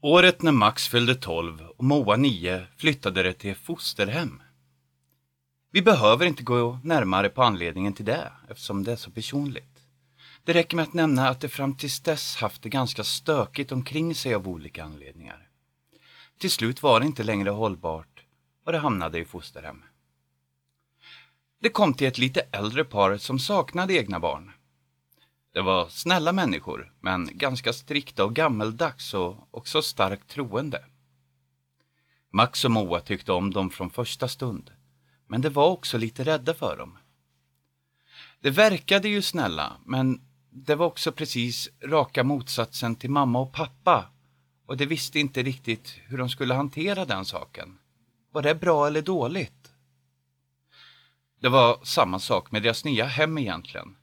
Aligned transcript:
Året 0.00 0.42
när 0.42 0.52
Max 0.52 0.88
fyllde 0.88 1.14
12 1.14 1.60
och 1.60 1.84
Moa 1.84 2.16
9 2.16 2.66
flyttade 2.76 3.22
det 3.22 3.32
till 3.32 3.54
fosterhem. 3.54 4.42
Vi 5.72 5.82
behöver 5.82 6.26
inte 6.26 6.42
gå 6.42 6.78
närmare 6.84 7.28
på 7.28 7.42
anledningen 7.42 7.92
till 7.92 8.04
det 8.04 8.32
eftersom 8.48 8.84
det 8.84 8.92
är 8.92 8.96
så 8.96 9.10
personligt. 9.10 9.78
Det 10.44 10.52
räcker 10.52 10.76
med 10.76 10.82
att 10.82 10.94
nämna 10.94 11.28
att 11.28 11.40
det 11.40 11.48
fram 11.48 11.76
tills 11.76 12.00
dess 12.00 12.36
haft 12.36 12.62
det 12.62 12.68
ganska 12.68 13.04
stökigt 13.04 13.72
omkring 13.72 14.14
sig 14.14 14.34
av 14.34 14.48
olika 14.48 14.84
anledningar. 14.84 15.48
Till 16.38 16.50
slut 16.50 16.82
var 16.82 17.00
det 17.00 17.06
inte 17.06 17.22
längre 17.22 17.50
hållbart 17.50 18.24
och 18.64 18.72
det 18.72 18.78
hamnade 18.78 19.18
i 19.18 19.24
fosterhem. 19.24 19.84
Det 21.60 21.68
kom 21.68 21.94
till 21.94 22.06
ett 22.06 22.18
lite 22.18 22.40
äldre 22.40 22.84
par 22.84 23.16
som 23.16 23.38
saknade 23.38 23.94
egna 23.94 24.20
barn. 24.20 24.52
Det 25.58 25.62
var 25.62 25.88
snälla 25.88 26.32
människor, 26.32 26.92
men 27.00 27.30
ganska 27.32 27.72
strikta 27.72 28.24
och 28.24 28.34
gammeldags 28.34 29.14
och 29.14 29.48
också 29.50 29.82
starkt 29.82 30.28
troende. 30.28 30.84
Max 32.32 32.64
och 32.64 32.70
Moa 32.70 33.00
tyckte 33.00 33.32
om 33.32 33.50
dem 33.50 33.70
från 33.70 33.90
första 33.90 34.28
stund, 34.28 34.70
men 35.26 35.40
de 35.40 35.48
var 35.48 35.68
också 35.68 35.98
lite 35.98 36.24
rädda 36.24 36.54
för 36.54 36.76
dem. 36.76 36.98
De 38.40 38.50
verkade 38.50 39.08
ju 39.08 39.22
snälla, 39.22 39.72
men 39.84 40.20
det 40.50 40.74
var 40.74 40.86
också 40.86 41.12
precis 41.12 41.68
raka 41.84 42.24
motsatsen 42.24 42.96
till 42.96 43.10
mamma 43.10 43.38
och 43.40 43.52
pappa 43.52 44.10
och 44.66 44.76
de 44.76 44.86
visste 44.86 45.20
inte 45.20 45.42
riktigt 45.42 45.94
hur 46.06 46.18
de 46.18 46.28
skulle 46.28 46.54
hantera 46.54 47.04
den 47.04 47.24
saken. 47.24 47.78
Var 48.32 48.42
det 48.42 48.54
bra 48.54 48.86
eller 48.86 49.02
dåligt? 49.02 49.72
Det 51.40 51.48
var 51.48 51.80
samma 51.84 52.18
sak 52.18 52.50
med 52.50 52.62
deras 52.62 52.84
nya 52.84 53.04
hem 53.04 53.38
egentligen. 53.38 53.97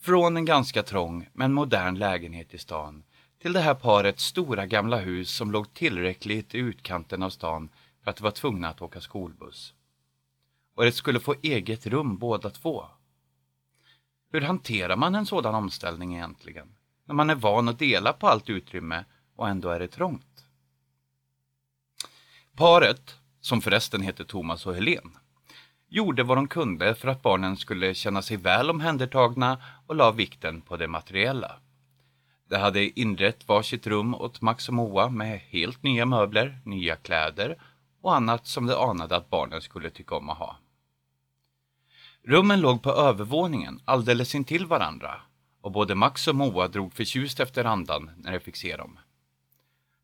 Från 0.00 0.36
en 0.36 0.44
ganska 0.44 0.82
trång 0.82 1.28
men 1.32 1.52
modern 1.52 1.94
lägenhet 1.94 2.54
i 2.54 2.58
stan 2.58 3.02
till 3.38 3.52
det 3.52 3.60
här 3.60 3.74
parets 3.74 4.24
stora 4.24 4.66
gamla 4.66 4.98
hus 4.98 5.30
som 5.30 5.52
låg 5.52 5.74
tillräckligt 5.74 6.54
i 6.54 6.58
utkanten 6.58 7.22
av 7.22 7.30
stan 7.30 7.68
för 8.02 8.10
att 8.10 8.16
de 8.16 8.22
var 8.22 8.30
tvungna 8.30 8.68
att 8.68 8.82
åka 8.82 9.00
skolbuss. 9.00 9.74
Och 10.74 10.84
det 10.84 10.92
skulle 10.92 11.20
få 11.20 11.34
eget 11.42 11.86
rum 11.86 12.18
båda 12.18 12.50
två. 12.50 12.84
Hur 14.32 14.40
hanterar 14.40 14.96
man 14.96 15.14
en 15.14 15.26
sådan 15.26 15.54
omställning 15.54 16.14
egentligen? 16.14 16.74
När 17.04 17.14
man 17.14 17.30
är 17.30 17.34
van 17.34 17.68
att 17.68 17.78
dela 17.78 18.12
på 18.12 18.28
allt 18.28 18.50
utrymme 18.50 19.04
och 19.36 19.48
ändå 19.48 19.68
är 19.68 19.80
det 19.80 19.88
trångt. 19.88 20.44
Paret, 22.54 23.16
som 23.40 23.60
förresten 23.60 24.02
heter 24.02 24.24
Thomas 24.24 24.66
och 24.66 24.74
Helen, 24.74 25.16
gjorde 25.88 26.22
vad 26.22 26.36
de 26.36 26.48
kunde 26.48 26.94
för 26.94 27.08
att 27.08 27.22
barnen 27.22 27.56
skulle 27.56 27.94
känna 27.94 28.22
sig 28.22 28.36
väl 28.36 28.70
omhändertagna 28.70 29.58
och 29.86 29.96
la 29.96 30.10
vikten 30.10 30.60
på 30.60 30.76
det 30.76 30.88
materiella. 30.88 31.56
De 32.48 32.56
hade 32.56 33.00
inrett 33.00 33.48
varsitt 33.48 33.86
rum 33.86 34.14
åt 34.14 34.40
Max 34.40 34.68
och 34.68 34.74
Moa 34.74 35.08
med 35.08 35.40
helt 35.40 35.82
nya 35.82 36.06
möbler, 36.06 36.60
nya 36.64 36.96
kläder 36.96 37.58
och 38.00 38.14
annat 38.14 38.46
som 38.46 38.66
de 38.66 38.74
anade 38.74 39.16
att 39.16 39.30
barnen 39.30 39.60
skulle 39.60 39.90
tycka 39.90 40.14
om 40.14 40.30
att 40.30 40.38
ha. 40.38 40.56
Rummen 42.22 42.60
låg 42.60 42.82
på 42.82 42.90
övervåningen 42.90 43.80
alldeles 43.84 44.34
intill 44.34 44.66
varandra 44.66 45.20
och 45.60 45.72
både 45.72 45.94
Max 45.94 46.28
och 46.28 46.34
Moa 46.34 46.68
drog 46.68 46.92
förtjust 46.92 47.40
efter 47.40 47.64
andan 47.64 48.10
när 48.16 48.32
de 48.32 48.40
fick 48.40 48.56
se 48.56 48.76
dem. 48.76 48.98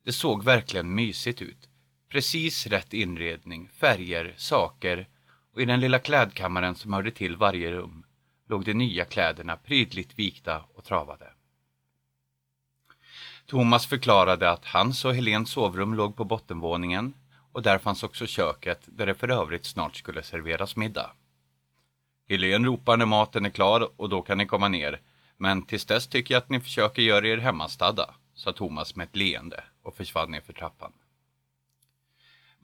Det 0.05 0.11
såg 0.11 0.43
verkligen 0.43 0.95
mysigt 0.95 1.41
ut. 1.41 1.69
Precis 2.09 2.67
rätt 2.67 2.93
inredning, 2.93 3.69
färger, 3.69 4.33
saker 4.37 5.07
och 5.55 5.61
i 5.61 5.65
den 5.65 5.79
lilla 5.79 5.99
klädkammaren 5.99 6.75
som 6.75 6.93
hörde 6.93 7.11
till 7.11 7.35
varje 7.37 7.71
rum 7.71 8.05
låg 8.47 8.65
de 8.65 8.73
nya 8.73 9.05
kläderna 9.05 9.57
prydligt 9.57 10.19
vikta 10.19 10.63
och 10.73 10.83
travade. 10.83 11.27
Thomas 13.45 13.87
förklarade 13.87 14.51
att 14.51 14.65
hans 14.65 15.05
och 15.05 15.15
Helens 15.15 15.49
sovrum 15.49 15.93
låg 15.93 16.15
på 16.15 16.23
bottenvåningen 16.23 17.13
och 17.51 17.61
där 17.61 17.77
fanns 17.77 18.03
också 18.03 18.25
köket 18.25 18.79
där 18.85 19.05
det 19.05 19.15
för 19.15 19.31
övrigt 19.31 19.65
snart 19.65 19.95
skulle 19.95 20.23
serveras 20.23 20.75
middag. 20.75 21.11
Helen 22.29 22.65
ropar 22.65 22.97
när 22.97 23.05
maten 23.05 23.45
är 23.45 23.49
klar 23.49 23.89
och 23.95 24.09
då 24.09 24.21
kan 24.21 24.37
ni 24.37 24.45
komma 24.45 24.67
ner, 24.67 25.01
men 25.37 25.65
tills 25.65 25.85
dess 25.85 26.07
tycker 26.07 26.33
jag 26.33 26.41
att 26.41 26.49
ni 26.49 26.59
försöker 26.59 27.01
göra 27.01 27.27
er 27.27 27.37
hemmastadda, 27.37 28.15
sa 28.33 28.53
Thomas 28.53 28.95
med 28.95 29.03
ett 29.03 29.15
leende 29.15 29.63
och 29.83 29.95
försvann 29.95 30.31
ner 30.31 30.41
för 30.41 30.53
trappan. 30.53 30.93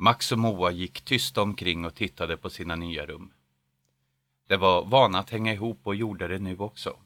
Max 0.04 0.32
och 0.32 0.40
Moa 0.40 0.72
gick 0.72 1.02
tysta 1.02 1.42
omkring 1.42 1.86
och 1.86 1.96
tittade 1.96 2.38
på 2.38 2.50
sina 2.50 2.76
nya 2.76 3.06
rum. 3.06 3.34
De 4.48 4.58
var 4.58 4.86
vana 4.86 5.20
att 5.20 5.30
hänga 5.30 5.54
ihop 5.54 5.80
och 5.84 5.96
gjorde 5.96 6.28
det 6.28 6.40
nu 6.40 6.58
också. 6.58 7.00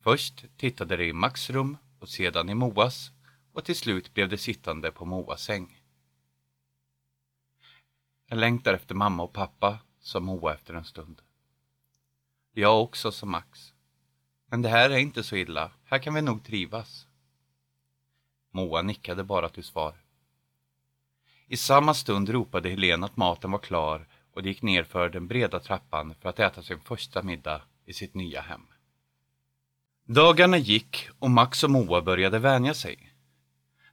Först 0.00 0.44
tittade 0.56 0.96
de 0.96 1.04
i 1.04 1.12
Max 1.12 1.50
rum 1.50 1.76
och 1.98 2.08
sedan 2.08 2.48
i 2.48 2.54
Moas 2.54 3.10
och 3.52 3.64
till 3.64 3.76
slut 3.76 4.14
blev 4.14 4.28
de 4.28 4.38
sittande 4.38 4.92
på 4.92 5.04
Moas 5.04 5.42
säng. 5.42 5.82
Jag 8.26 8.38
längtar 8.38 8.74
efter 8.74 8.94
mamma 8.94 9.22
och 9.22 9.32
pappa, 9.32 9.78
sa 10.00 10.20
Moa 10.20 10.54
efter 10.54 10.74
en 10.74 10.84
stund. 10.84 11.22
Jag 12.52 12.82
också, 12.82 13.12
sa 13.12 13.26
Max. 13.26 13.74
Men 14.46 14.62
det 14.62 14.68
här 14.68 14.90
är 14.90 14.98
inte 14.98 15.22
så 15.22 15.36
illa. 15.36 15.72
Här 15.84 15.98
kan 15.98 16.14
vi 16.14 16.22
nog 16.22 16.44
trivas. 16.44 17.06
Moa 18.50 18.82
nickade 18.82 19.24
bara 19.24 19.48
till 19.48 19.64
svar. 19.64 19.94
I 21.52 21.56
samma 21.56 21.94
stund 21.94 22.28
ropade 22.28 22.68
Helena 22.68 23.06
att 23.06 23.16
maten 23.16 23.50
var 23.50 23.58
klar 23.58 24.06
och 24.34 24.42
de 24.42 24.48
gick 24.48 24.62
ner 24.62 24.82
för 24.84 25.08
den 25.08 25.26
breda 25.26 25.60
trappan 25.60 26.14
för 26.20 26.28
att 26.28 26.38
äta 26.38 26.62
sin 26.62 26.80
första 26.80 27.22
middag 27.22 27.62
i 27.86 27.92
sitt 27.92 28.14
nya 28.14 28.40
hem. 28.40 28.66
Dagarna 30.06 30.58
gick 30.58 31.08
och 31.18 31.30
Max 31.30 31.64
och 31.64 31.70
Moa 31.70 32.02
började 32.02 32.38
vänja 32.38 32.74
sig. 32.74 33.12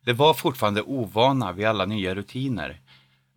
De 0.02 0.14
var 0.14 0.34
fortfarande 0.34 0.82
ovana 0.82 1.52
vid 1.52 1.66
alla 1.66 1.86
nya 1.86 2.16
rutiner, 2.16 2.82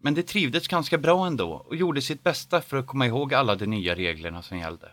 men 0.01 0.15
de 0.15 0.23
trivdes 0.23 0.69
ganska 0.69 0.99
bra 0.99 1.27
ändå 1.27 1.53
och 1.53 1.77
gjorde 1.77 2.03
sitt 2.03 2.23
bästa 2.23 2.61
för 2.61 2.77
att 2.77 2.87
komma 2.87 3.07
ihåg 3.07 3.35
alla 3.35 3.57
de 3.57 3.67
nya 3.67 3.95
reglerna 3.95 4.43
som 4.43 4.59
gällde. 4.59 4.93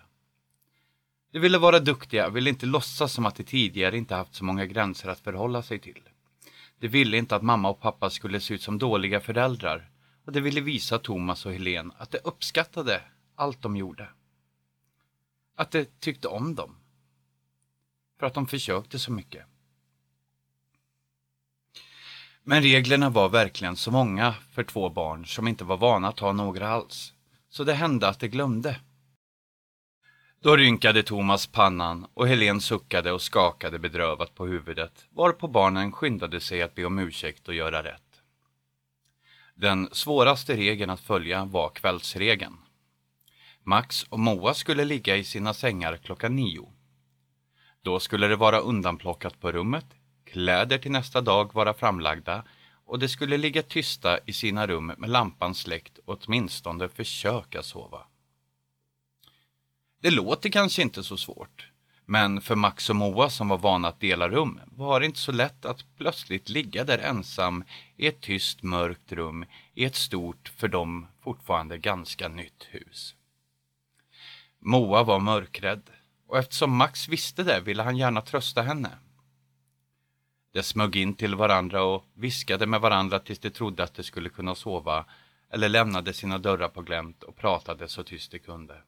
De 1.31 1.39
ville 1.39 1.57
vara 1.57 1.79
duktiga, 1.79 2.29
ville 2.29 2.49
inte 2.49 2.65
låtsas 2.65 3.13
som 3.13 3.25
att 3.25 3.35
de 3.35 3.43
tidigare 3.43 3.97
inte 3.97 4.15
haft 4.15 4.35
så 4.35 4.45
många 4.45 4.65
gränser 4.65 5.09
att 5.09 5.19
förhålla 5.19 5.61
sig 5.61 5.79
till. 5.79 6.06
De 6.79 6.87
ville 6.87 7.17
inte 7.17 7.35
att 7.35 7.43
mamma 7.43 7.69
och 7.69 7.79
pappa 7.79 8.09
skulle 8.09 8.39
se 8.39 8.53
ut 8.53 8.61
som 8.61 8.77
dåliga 8.77 9.19
föräldrar 9.19 9.89
och 10.25 10.31
de 10.31 10.41
ville 10.41 10.61
visa 10.61 10.99
Thomas 10.99 11.45
och 11.45 11.53
Helen 11.53 11.91
att 11.97 12.11
de 12.11 12.19
uppskattade 12.23 13.01
allt 13.35 13.61
de 13.61 13.77
gjorde. 13.77 14.09
Att 15.55 15.71
de 15.71 15.85
tyckte 15.99 16.27
om 16.27 16.55
dem. 16.55 16.75
För 18.19 18.25
att 18.25 18.33
de 18.33 18.47
försökte 18.47 18.99
så 18.99 19.11
mycket. 19.11 19.45
Men 22.43 22.61
reglerna 22.61 23.09
var 23.09 23.29
verkligen 23.29 23.75
så 23.75 23.91
många 23.91 24.33
för 24.51 24.63
två 24.63 24.89
barn 24.89 25.25
som 25.25 25.47
inte 25.47 25.63
var 25.63 25.77
vana 25.77 26.07
att 26.07 26.19
ha 26.19 26.33
några 26.33 26.69
alls. 26.69 27.13
Så 27.49 27.63
det 27.63 27.73
hände 27.73 28.07
att 28.07 28.19
de 28.19 28.27
glömde. 28.27 28.79
Då 30.41 30.57
rynkade 30.57 31.03
Thomas 31.03 31.47
pannan 31.47 32.07
och 32.13 32.27
Helen 32.27 32.61
suckade 32.61 33.11
och 33.11 33.21
skakade 33.21 33.79
bedrövat 33.79 34.35
på 34.35 34.45
huvudet, 34.45 35.05
varpå 35.09 35.47
barnen 35.47 35.91
skyndade 35.91 36.39
sig 36.39 36.61
att 36.61 36.75
be 36.75 36.85
om 36.85 36.99
ursäkt 36.99 37.47
och 37.47 37.53
göra 37.53 37.83
rätt. 37.83 38.21
Den 39.55 39.89
svåraste 39.91 40.55
regeln 40.55 40.89
att 40.89 40.99
följa 40.99 41.45
var 41.45 41.69
kvällsregeln. 41.69 42.57
Max 43.63 44.03
och 44.03 44.19
Moa 44.19 44.53
skulle 44.53 44.85
ligga 44.85 45.15
i 45.15 45.23
sina 45.23 45.53
sängar 45.53 45.97
klockan 45.97 46.35
nio. 46.35 46.73
Då 47.81 47.99
skulle 47.99 48.27
det 48.27 48.35
vara 48.35 48.59
undanplockat 48.59 49.39
på 49.39 49.51
rummet, 49.51 49.85
kläder 50.25 50.77
till 50.77 50.91
nästa 50.91 51.21
dag 51.21 51.53
vara 51.53 51.73
framlagda 51.73 52.43
och 52.85 52.99
de 52.99 53.07
skulle 53.07 53.37
ligga 53.37 53.63
tysta 53.63 54.19
i 54.25 54.33
sina 54.33 54.67
rum 54.67 54.93
med 54.97 55.09
lampan 55.09 55.55
släckt 55.55 55.97
och 56.05 56.19
åtminstone 56.21 56.89
försöka 56.89 57.63
sova. 57.63 58.07
Det 60.01 60.11
låter 60.11 60.49
kanske 60.49 60.81
inte 60.81 61.03
så 61.03 61.17
svårt. 61.17 61.67
Men 62.05 62.41
för 62.41 62.55
Max 62.55 62.89
och 62.89 62.95
Moa 62.95 63.29
som 63.29 63.47
var 63.47 63.57
vana 63.57 63.87
att 63.87 63.99
dela 63.99 64.29
rum 64.29 64.59
var 64.65 64.99
det 64.99 65.05
inte 65.05 65.19
så 65.19 65.31
lätt 65.31 65.65
att 65.65 65.95
plötsligt 65.97 66.49
ligga 66.49 66.83
där 66.83 66.97
ensam 66.97 67.63
i 67.97 68.07
ett 68.07 68.21
tyst 68.21 68.63
mörkt 68.63 69.11
rum 69.11 69.45
i 69.73 69.85
ett 69.85 69.95
stort, 69.95 70.51
för 70.55 70.67
dem 70.67 71.07
fortfarande 71.21 71.77
ganska 71.77 72.27
nytt 72.27 72.67
hus. 72.69 73.15
Moa 74.59 75.03
var 75.03 75.19
mörkrädd 75.19 75.89
och 76.27 76.37
eftersom 76.37 76.75
Max 76.75 77.07
visste 77.07 77.43
det 77.43 77.61
ville 77.61 77.83
han 77.83 77.97
gärna 77.97 78.21
trösta 78.21 78.61
henne. 78.61 78.89
De 80.53 80.63
smög 80.63 80.95
in 80.95 81.13
till 81.13 81.35
varandra 81.35 81.83
och 81.83 82.05
viskade 82.13 82.65
med 82.65 82.81
varandra 82.81 83.19
tills 83.19 83.39
de 83.39 83.49
trodde 83.49 83.83
att 83.83 83.93
de 83.93 84.03
skulle 84.03 84.29
kunna 84.29 84.55
sova 84.55 85.05
eller 85.49 85.69
lämnade 85.69 86.13
sina 86.13 86.37
dörrar 86.37 86.69
på 86.69 86.81
glänt 86.81 87.23
och 87.23 87.35
pratade 87.35 87.87
så 87.89 88.03
tyst 88.03 88.31
de 88.31 88.39
kunde. 88.39 88.81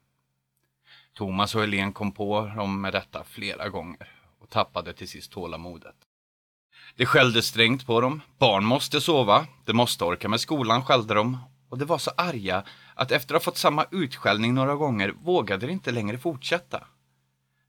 Thomas 1.20 1.56
och 1.56 1.62
Helene 1.62 1.92
kom 1.92 2.12
på 2.12 2.52
dem 2.56 2.82
med 2.82 2.94
detta 2.94 3.24
flera 3.24 3.70
gånger 3.70 4.08
och 4.40 4.50
tappade 4.50 4.94
till 4.94 5.08
sist 5.08 5.32
tålamodet. 5.32 5.96
Det 6.96 7.06
skällde 7.06 7.42
strängt 7.42 7.86
på 7.86 8.02
dem. 8.02 8.22
Barn 8.38 8.66
måste 8.66 9.02
sova. 9.02 9.48
De 9.66 9.74
måste 9.74 10.04
orka 10.04 10.30
med 10.30 10.40
skolan, 10.40 10.86
skällde 10.86 11.14
de. 11.14 11.38
Och 11.70 11.78
de 11.78 11.86
var 11.86 11.98
så 11.98 12.12
arga 12.18 12.64
att 12.96 13.12
efter 13.12 13.36
att 13.36 13.42
ha 13.42 13.52
fått 13.52 13.58
samma 13.58 13.86
utskällning 13.92 14.54
några 14.54 14.76
gånger 14.76 15.10
vågade 15.10 15.68
de 15.68 15.72
inte 15.74 15.92
längre 15.92 16.18
fortsätta. 16.18 16.88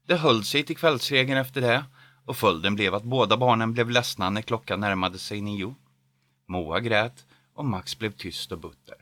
Det 0.07 0.15
höll 0.15 0.43
sig 0.43 0.63
till 0.63 0.77
kvällsregeln 0.77 1.39
efter 1.39 1.61
det 1.61 1.85
och 2.25 2.37
följden 2.37 2.75
blev 2.75 2.95
att 2.95 3.03
båda 3.03 3.37
barnen 3.37 3.73
blev 3.73 3.89
ledsna 3.89 4.29
när 4.29 4.41
klockan 4.41 4.79
närmade 4.79 5.17
sig 5.17 5.41
nio. 5.41 5.75
Moa 6.47 6.79
grät 6.79 7.25
och 7.53 7.65
Max 7.65 7.99
blev 7.99 8.11
tyst 8.11 8.51
och 8.51 8.59
butter. 8.59 8.95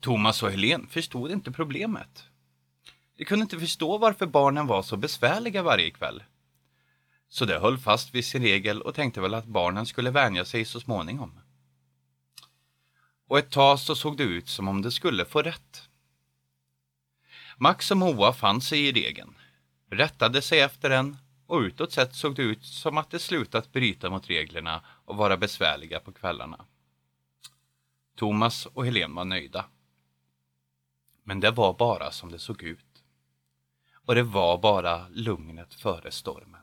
Thomas 0.00 0.42
och 0.42 0.50
Helen 0.50 0.86
förstod 0.86 1.30
inte 1.30 1.52
problemet. 1.52 2.27
De 3.18 3.24
kunde 3.24 3.42
inte 3.42 3.58
förstå 3.58 3.98
varför 3.98 4.26
barnen 4.26 4.66
var 4.66 4.82
så 4.82 4.96
besvärliga 4.96 5.62
varje 5.62 5.90
kväll. 5.90 6.22
Så 7.28 7.44
de 7.44 7.58
höll 7.58 7.78
fast 7.78 8.14
vid 8.14 8.24
sin 8.24 8.42
regel 8.42 8.82
och 8.82 8.94
tänkte 8.94 9.20
väl 9.20 9.34
att 9.34 9.46
barnen 9.46 9.86
skulle 9.86 10.10
vänja 10.10 10.44
sig 10.44 10.64
så 10.64 10.80
småningom. 10.80 11.40
Och 13.28 13.38
ett 13.38 13.50
tag 13.50 13.78
så 13.80 13.94
såg 13.94 14.16
det 14.16 14.22
ut 14.22 14.48
som 14.48 14.68
om 14.68 14.82
de 14.82 14.90
skulle 14.90 15.24
få 15.24 15.42
rätt. 15.42 15.88
Max 17.56 17.90
och 17.90 17.96
Moa 17.96 18.32
fann 18.32 18.60
sig 18.60 18.88
i 18.88 18.92
regeln, 18.92 19.34
rättade 19.90 20.42
sig 20.42 20.60
efter 20.60 20.90
den 20.90 21.16
och 21.46 21.60
utåt 21.60 21.92
sett 21.92 22.14
såg 22.14 22.34
det 22.34 22.42
ut 22.42 22.64
som 22.64 22.98
att 22.98 23.10
de 23.10 23.18
slutat 23.18 23.72
bryta 23.72 24.10
mot 24.10 24.30
reglerna 24.30 24.82
och 25.04 25.16
vara 25.16 25.36
besvärliga 25.36 26.00
på 26.00 26.12
kvällarna. 26.12 26.64
Thomas 28.16 28.66
och 28.66 28.86
Helen 28.86 29.14
var 29.14 29.24
nöjda. 29.24 29.64
Men 31.22 31.40
det 31.40 31.50
var 31.50 31.74
bara 31.74 32.10
som 32.10 32.32
det 32.32 32.38
såg 32.38 32.62
ut. 32.62 32.87
Och 34.08 34.14
det 34.14 34.22
var 34.22 34.58
bara 34.58 35.08
lugnet 35.08 35.74
före 35.74 36.10
stormen. 36.10 36.60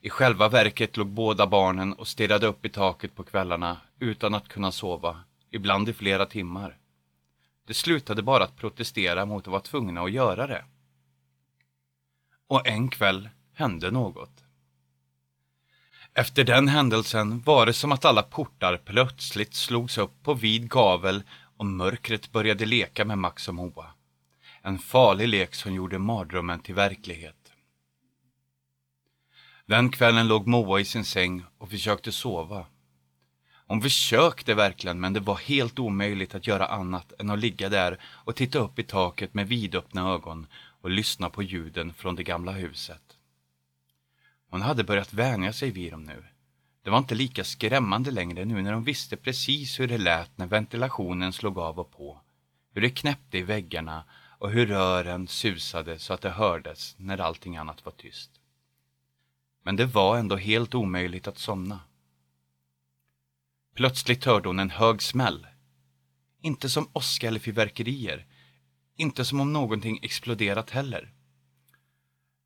I 0.00 0.10
själva 0.10 0.48
verket 0.48 0.96
låg 0.96 1.06
båda 1.06 1.46
barnen 1.46 1.92
och 1.92 2.08
stirrade 2.08 2.46
upp 2.46 2.64
i 2.64 2.68
taket 2.68 3.14
på 3.14 3.24
kvällarna 3.24 3.76
utan 3.98 4.34
att 4.34 4.48
kunna 4.48 4.72
sova, 4.72 5.20
ibland 5.50 5.88
i 5.88 5.92
flera 5.92 6.26
timmar. 6.26 6.76
De 7.66 7.74
slutade 7.74 8.22
bara 8.22 8.44
att 8.44 8.56
protestera 8.56 9.26
mot 9.26 9.44
att 9.44 9.50
vara 9.50 9.60
tvungna 9.60 10.02
att 10.02 10.12
göra 10.12 10.46
det. 10.46 10.64
Och 12.46 12.66
en 12.66 12.88
kväll 12.88 13.28
hände 13.54 13.90
något. 13.90 14.44
Efter 16.14 16.44
den 16.44 16.68
händelsen 16.68 17.40
var 17.40 17.66
det 17.66 17.72
som 17.72 17.92
att 17.92 18.04
alla 18.04 18.22
portar 18.22 18.76
plötsligt 18.76 19.54
slogs 19.54 19.98
upp 19.98 20.22
på 20.22 20.34
vid 20.34 20.70
gavel 20.70 21.22
och 21.56 21.66
mörkret 21.66 22.32
började 22.32 22.66
leka 22.66 23.04
med 23.04 23.18
Max 23.18 23.48
och 23.48 23.54
Moa. 23.54 23.94
En 24.62 24.78
farlig 24.78 25.28
lek 25.28 25.54
som 25.54 25.74
gjorde 25.74 25.98
mardrömmen 25.98 26.60
till 26.60 26.74
verklighet. 26.74 27.52
Den 29.66 29.90
kvällen 29.90 30.28
låg 30.28 30.46
Moa 30.46 30.80
i 30.80 30.84
sin 30.84 31.04
säng 31.04 31.44
och 31.58 31.70
försökte 31.70 32.12
sova. 32.12 32.66
Hon 33.66 33.82
försökte 33.82 34.54
verkligen, 34.54 35.00
men 35.00 35.12
det 35.12 35.20
var 35.20 35.36
helt 35.36 35.78
omöjligt 35.78 36.34
att 36.34 36.46
göra 36.46 36.66
annat 36.66 37.12
än 37.18 37.30
att 37.30 37.38
ligga 37.38 37.68
där 37.68 38.00
och 38.04 38.36
titta 38.36 38.58
upp 38.58 38.78
i 38.78 38.82
taket 38.82 39.34
med 39.34 39.48
vidöppna 39.48 40.10
ögon 40.10 40.46
och 40.54 40.90
lyssna 40.90 41.30
på 41.30 41.42
ljuden 41.42 41.94
från 41.94 42.16
det 42.16 42.22
gamla 42.22 42.52
huset. 42.52 43.02
Hon 44.50 44.62
hade 44.62 44.84
börjat 44.84 45.12
vänja 45.12 45.52
sig 45.52 45.70
vid 45.70 45.92
dem 45.92 46.04
nu. 46.04 46.24
Det 46.82 46.90
var 46.90 46.98
inte 46.98 47.14
lika 47.14 47.44
skrämmande 47.44 48.10
längre 48.10 48.44
nu 48.44 48.62
när 48.62 48.72
hon 48.72 48.84
visste 48.84 49.16
precis 49.16 49.80
hur 49.80 49.88
det 49.88 49.98
lät 49.98 50.38
när 50.38 50.46
ventilationen 50.46 51.32
slog 51.32 51.58
av 51.58 51.78
och 51.78 51.90
på. 51.90 52.20
Hur 52.74 52.82
det 52.82 52.90
knäppte 52.90 53.38
i 53.38 53.42
väggarna 53.42 54.04
och 54.40 54.50
hur 54.50 54.66
rören 54.66 55.28
susade 55.28 55.98
så 55.98 56.12
att 56.14 56.20
det 56.20 56.30
hördes 56.30 56.94
när 56.98 57.18
allting 57.18 57.56
annat 57.56 57.84
var 57.84 57.92
tyst. 57.92 58.30
Men 59.62 59.76
det 59.76 59.86
var 59.86 60.18
ändå 60.18 60.36
helt 60.36 60.74
omöjligt 60.74 61.28
att 61.28 61.38
somna. 61.38 61.80
Plötsligt 63.74 64.24
hörde 64.24 64.48
hon 64.48 64.58
en 64.58 64.70
hög 64.70 65.02
smäll. 65.02 65.46
Inte 66.42 66.68
som 66.68 66.88
åska 66.92 67.28
eller 67.28 67.40
fyrverkerier. 67.40 68.26
Inte 68.96 69.24
som 69.24 69.40
om 69.40 69.52
någonting 69.52 69.98
exploderat 70.02 70.70
heller. 70.70 71.12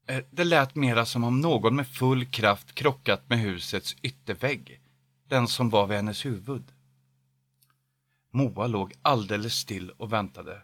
Eh, 0.06 0.25
det 0.31 0.44
lät 0.44 0.75
mera 0.75 1.06
som 1.06 1.25
om 1.25 1.40
någon 1.40 1.76
med 1.76 1.88
full 1.88 2.26
kraft 2.26 2.75
krockat 2.75 3.29
med 3.29 3.38
husets 3.38 3.97
yttervägg. 4.02 4.81
Den 5.29 5.49
som 5.49 5.70
var 5.70 5.87
vid 5.87 5.97
hennes 5.97 6.26
huvud. 6.26 6.64
Moa 8.31 8.67
låg 8.67 8.93
alldeles 9.02 9.55
still 9.55 9.90
och 9.90 10.12
väntade. 10.12 10.62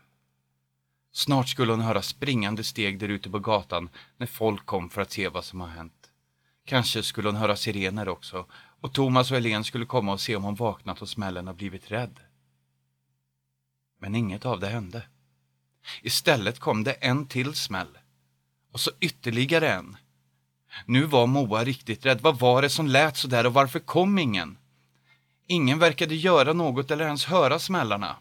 Snart 1.13 1.49
skulle 1.49 1.73
hon 1.73 1.81
höra 1.81 2.03
springande 2.03 2.65
steg 2.65 2.99
där 2.99 3.09
ute 3.09 3.31
på 3.31 3.39
gatan 3.39 3.89
när 4.17 4.27
folk 4.27 4.67
kom 4.67 4.91
för 4.91 5.03
att 5.03 5.13
se 5.13 5.29
vad 5.29 5.45
som 5.45 5.61
har 5.61 5.69
hänt. 5.69 6.11
Kanske 6.65 7.03
skulle 7.03 7.29
hon 7.29 7.37
höra 7.37 7.57
sirener 7.57 8.09
också 8.09 8.47
och 8.81 8.93
Thomas 8.93 9.31
och 9.31 9.37
Helen 9.37 9.65
skulle 9.65 9.87
komma 9.87 10.13
och 10.13 10.21
se 10.21 10.37
om 10.37 10.45
hon 10.45 10.55
vaknat 10.55 11.03
och 11.03 11.09
smällen 11.09 11.49
och 11.49 11.55
blivit 11.55 11.91
rädd. 11.91 12.21
Men 14.01 14.15
inget 14.15 14.47
av 14.47 14.61
det 14.61 14.69
hände. 14.69 15.03
Istället 16.03 16.59
kom 16.59 16.85
det 16.85 16.93
en 16.93 17.27
till 17.27 17.55
smäll. 17.55 17.99
Och 18.73 18.81
så 18.81 18.91
ytterligare 19.01 19.73
en. 19.73 19.97
Nu 20.87 21.05
var 21.05 21.27
Moa 21.27 21.65
riktigt 21.65 22.07
rädd. 22.07 22.21
Vad 22.21 22.39
var 22.39 22.63
det 22.63 22.69
som 22.69 22.87
lät 22.87 23.17
så 23.17 23.29
där 23.29 23.47
och 23.47 23.55
varför 23.55 23.79
kom 23.79 24.19
ingen? 24.19 24.59
Ingen 25.47 25.79
verkade 25.79 26.15
göra 26.15 26.53
något 26.53 26.91
eller 26.91 27.05
ens 27.05 27.25
höra 27.25 27.59
smällarna. 27.59 28.17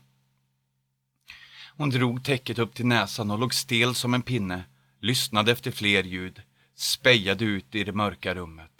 Hon 1.79 1.89
drog 1.89 2.23
täcket 2.23 2.59
upp 2.59 2.75
till 2.75 2.85
näsan 2.85 3.31
och 3.31 3.39
låg 3.39 3.53
stel 3.53 3.95
som 3.95 4.13
en 4.13 4.21
pinne, 4.21 4.63
lyssnade 4.99 5.51
efter 5.51 5.71
fler 5.71 6.03
ljud, 6.03 6.41
spejade 6.75 7.45
ut 7.45 7.75
i 7.75 7.83
det 7.83 7.91
mörka 7.91 8.35
rummet. 8.35 8.71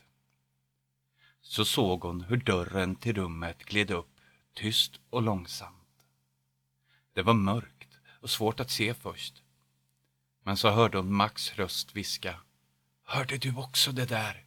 Så 1.42 1.66
såg 1.66 2.02
hon 2.02 2.22
hur 2.22 2.38
dörren 2.38 2.96
till 2.96 3.16
rummet 3.16 3.66
gled 3.66 3.92
upp, 3.92 4.20
tyst 4.54 5.00
och 5.10 5.22
långsamt. 5.22 6.04
Det 7.14 7.22
var 7.22 7.34
mörkt 7.34 8.00
och 8.22 8.30
svårt 8.30 8.60
att 8.60 8.72
se 8.72 8.94
först. 8.94 9.44
Men 10.44 10.58
så 10.58 10.70
hörde 10.70 10.98
hon 10.98 11.14
Max 11.14 11.54
röst 11.56 11.96
viska. 11.96 12.40
Hörde 13.04 13.38
du 13.38 13.56
också 13.56 13.92
det 13.92 14.06
där? 14.06 14.44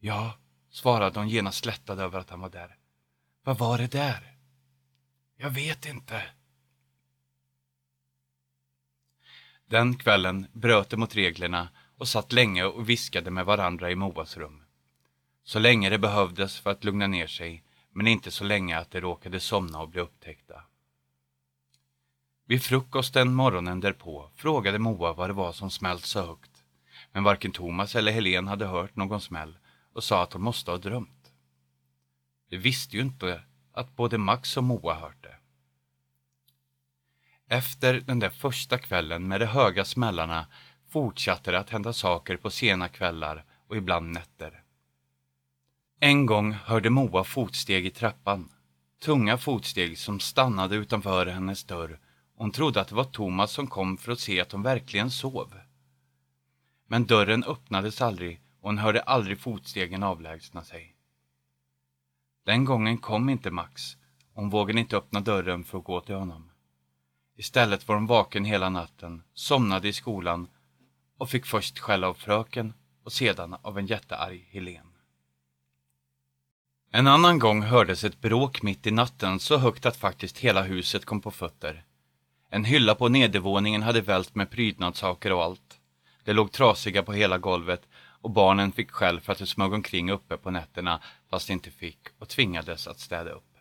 Ja, 0.00 0.38
svarade 0.70 1.18
hon 1.18 1.28
genast 1.28 1.66
lättad 1.66 2.00
över 2.00 2.18
att 2.18 2.30
han 2.30 2.40
var 2.40 2.50
där. 2.50 2.76
Vad 3.44 3.58
var 3.58 3.78
det 3.78 3.92
där? 3.92 4.36
Jag 5.36 5.50
vet 5.50 5.86
inte. 5.86 6.22
Den 9.72 9.96
kvällen 9.96 10.46
bröt 10.52 10.90
de 10.90 10.96
mot 10.96 11.16
reglerna 11.16 11.68
och 11.98 12.08
satt 12.08 12.32
länge 12.32 12.64
och 12.64 12.88
viskade 12.88 13.30
med 13.30 13.46
varandra 13.46 13.90
i 13.90 13.94
Moas 13.94 14.36
rum. 14.36 14.62
Så 15.44 15.58
länge 15.58 15.90
det 15.90 15.98
behövdes 15.98 16.60
för 16.60 16.70
att 16.70 16.84
lugna 16.84 17.06
ner 17.06 17.26
sig, 17.26 17.64
men 17.92 18.06
inte 18.06 18.30
så 18.30 18.44
länge 18.44 18.78
att 18.78 18.90
de 18.90 19.00
råkade 19.00 19.40
somna 19.40 19.80
och 19.80 19.88
bli 19.88 20.00
upptäckta. 20.00 20.62
Vid 22.46 22.62
frukosten 22.62 23.34
morgonen 23.34 23.80
därpå 23.80 24.30
frågade 24.34 24.78
Moa 24.78 25.12
vad 25.12 25.28
det 25.28 25.34
var 25.34 25.52
som 25.52 25.70
smällt 25.70 26.04
så 26.04 26.26
högt. 26.26 26.64
Men 27.12 27.24
varken 27.24 27.52
Thomas 27.52 27.96
eller 27.96 28.12
Helen 28.12 28.48
hade 28.48 28.66
hört 28.66 28.96
någon 28.96 29.20
smäll 29.20 29.58
och 29.92 30.04
sa 30.04 30.22
att 30.22 30.32
hon 30.32 30.42
måste 30.42 30.70
ha 30.70 30.78
drömt. 30.78 31.32
De 32.50 32.58
visste 32.58 32.96
ju 32.96 33.02
inte 33.02 33.42
att 33.72 33.96
både 33.96 34.18
Max 34.18 34.56
och 34.56 34.64
Moa 34.64 34.94
hört 34.94 35.22
det. 35.22 35.36
Efter 37.52 38.00
den 38.00 38.18
där 38.18 38.30
första 38.30 38.78
kvällen 38.78 39.28
med 39.28 39.40
de 39.40 39.46
höga 39.46 39.84
smällarna 39.84 40.46
fortsatte 40.88 41.50
det 41.50 41.58
att 41.58 41.70
hända 41.70 41.92
saker 41.92 42.36
på 42.36 42.50
sena 42.50 42.88
kvällar 42.88 43.44
och 43.68 43.76
ibland 43.76 44.12
nätter. 44.12 44.62
En 46.00 46.26
gång 46.26 46.52
hörde 46.52 46.90
Moa 46.90 47.24
fotsteg 47.24 47.86
i 47.86 47.90
trappan. 47.90 48.48
Tunga 49.02 49.38
fotsteg 49.38 49.98
som 49.98 50.20
stannade 50.20 50.76
utanför 50.76 51.26
hennes 51.26 51.64
dörr 51.64 51.98
hon 52.34 52.52
trodde 52.52 52.80
att 52.80 52.88
det 52.88 52.94
var 52.94 53.04
Thomas 53.04 53.52
som 53.52 53.66
kom 53.66 53.96
för 53.96 54.12
att 54.12 54.20
se 54.20 54.40
att 54.40 54.52
hon 54.52 54.62
verkligen 54.62 55.10
sov. 55.10 55.54
Men 56.86 57.06
dörren 57.06 57.44
öppnades 57.44 58.02
aldrig 58.02 58.40
och 58.60 58.68
hon 58.68 58.78
hörde 58.78 59.02
aldrig 59.02 59.40
fotstegen 59.40 60.02
avlägsna 60.02 60.64
sig. 60.64 60.96
Den 62.44 62.64
gången 62.64 62.98
kom 62.98 63.28
inte 63.28 63.50
Max 63.50 63.96
hon 64.34 64.50
vågade 64.50 64.80
inte 64.80 64.96
öppna 64.96 65.20
dörren 65.20 65.64
för 65.64 65.78
att 65.78 65.84
gå 65.84 66.00
till 66.00 66.14
honom. 66.14 66.51
Istället 67.36 67.88
var 67.88 67.94
hon 67.94 68.06
vaken 68.06 68.44
hela 68.44 68.68
natten, 68.68 69.22
somnade 69.34 69.88
i 69.88 69.92
skolan 69.92 70.48
och 71.18 71.30
fick 71.30 71.46
först 71.46 71.78
skäll 71.78 72.04
av 72.04 72.14
fröken 72.14 72.74
och 73.04 73.12
sedan 73.12 73.56
av 73.62 73.78
en 73.78 73.86
jättearg 73.86 74.48
Helen. 74.50 74.86
En 76.90 77.06
annan 77.06 77.38
gång 77.38 77.62
hördes 77.62 78.04
ett 78.04 78.20
bråk 78.20 78.62
mitt 78.62 78.86
i 78.86 78.90
natten 78.90 79.40
så 79.40 79.56
högt 79.56 79.86
att 79.86 79.96
faktiskt 79.96 80.38
hela 80.38 80.62
huset 80.62 81.04
kom 81.04 81.20
på 81.20 81.30
fötter. 81.30 81.84
En 82.50 82.64
hylla 82.64 82.94
på 82.94 83.08
nedervåningen 83.08 83.82
hade 83.82 84.00
vält 84.00 84.34
med 84.34 84.50
prydnadssaker 84.50 85.32
och 85.32 85.42
allt. 85.42 85.80
Det 86.24 86.32
låg 86.32 86.52
trasiga 86.52 87.02
på 87.02 87.12
hela 87.12 87.38
golvet 87.38 87.88
och 87.94 88.30
barnen 88.30 88.72
fick 88.72 88.90
skäll 88.90 89.20
för 89.20 89.32
att 89.32 89.38
de 89.38 89.46
smög 89.46 89.72
omkring 89.72 90.10
uppe 90.10 90.36
på 90.36 90.50
nätterna 90.50 91.00
fast 91.30 91.46
de 91.46 91.52
inte 91.52 91.70
fick 91.70 91.98
och 92.18 92.28
tvingades 92.28 92.86
att 92.86 93.00
städa 93.00 93.30
upp. 93.30 93.51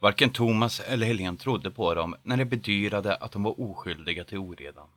Varken 0.00 0.30
Thomas 0.30 0.80
eller 0.80 1.06
Helen 1.06 1.36
trodde 1.36 1.70
på 1.70 1.94
dem 1.94 2.16
när 2.22 2.36
de 2.36 2.44
bedyrade 2.44 3.16
att 3.16 3.32
de 3.32 3.42
var 3.42 3.60
oskyldiga 3.60 4.24
till 4.24 4.38
oredan. 4.38 4.88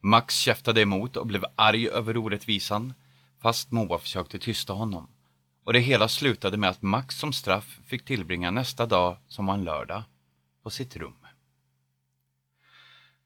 Max 0.00 0.36
käftade 0.36 0.80
emot 0.80 1.16
och 1.16 1.26
blev 1.26 1.44
arg 1.56 1.88
över 1.88 2.16
orättvisan 2.16 2.94
fast 3.42 3.70
Moa 3.70 3.98
försökte 3.98 4.38
tysta 4.38 4.72
honom. 4.72 5.08
Och 5.64 5.72
det 5.72 5.80
hela 5.80 6.08
slutade 6.08 6.56
med 6.56 6.70
att 6.70 6.82
Max 6.82 7.18
som 7.18 7.32
straff 7.32 7.78
fick 7.86 8.04
tillbringa 8.04 8.50
nästa 8.50 8.86
dag, 8.86 9.16
som 9.28 9.46
var 9.46 9.54
en 9.54 9.64
lördag, 9.64 10.02
på 10.62 10.70
sitt 10.70 10.96
rum. 10.96 11.26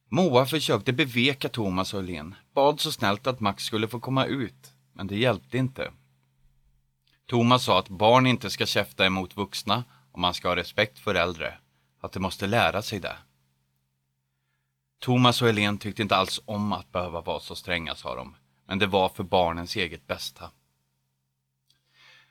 Moa 0.08 0.46
försökte 0.46 0.92
beveka 0.92 1.48
Thomas 1.48 1.94
och 1.94 2.00
Helene, 2.00 2.36
bad 2.54 2.80
så 2.80 2.92
snällt 2.92 3.26
att 3.26 3.40
Max 3.40 3.64
skulle 3.64 3.88
få 3.88 4.00
komma 4.00 4.24
ut, 4.24 4.72
men 4.92 5.06
det 5.06 5.16
hjälpte 5.16 5.58
inte. 5.58 5.92
Thomas 7.26 7.64
sa 7.64 7.78
att 7.78 7.88
barn 7.88 8.26
inte 8.26 8.50
ska 8.50 8.66
käfta 8.66 9.06
emot 9.06 9.36
vuxna 9.36 9.84
och 10.12 10.18
man 10.18 10.34
ska 10.34 10.48
ha 10.48 10.56
respekt 10.56 10.98
för 10.98 11.14
äldre, 11.14 11.58
att 12.00 12.12
de 12.12 12.20
måste 12.20 12.46
lära 12.46 12.82
sig 12.82 13.00
det. 13.00 13.16
Thomas 14.98 15.42
och 15.42 15.48
Helene 15.48 15.78
tyckte 15.78 16.02
inte 16.02 16.16
alls 16.16 16.40
om 16.44 16.72
att 16.72 16.92
behöva 16.92 17.20
vara 17.20 17.40
så 17.40 17.54
stränga, 17.54 17.94
sa 17.94 18.14
de, 18.14 18.36
men 18.66 18.78
det 18.78 18.86
var 18.86 19.08
för 19.08 19.24
barnens 19.24 19.76
eget 19.76 20.06
bästa. 20.06 20.50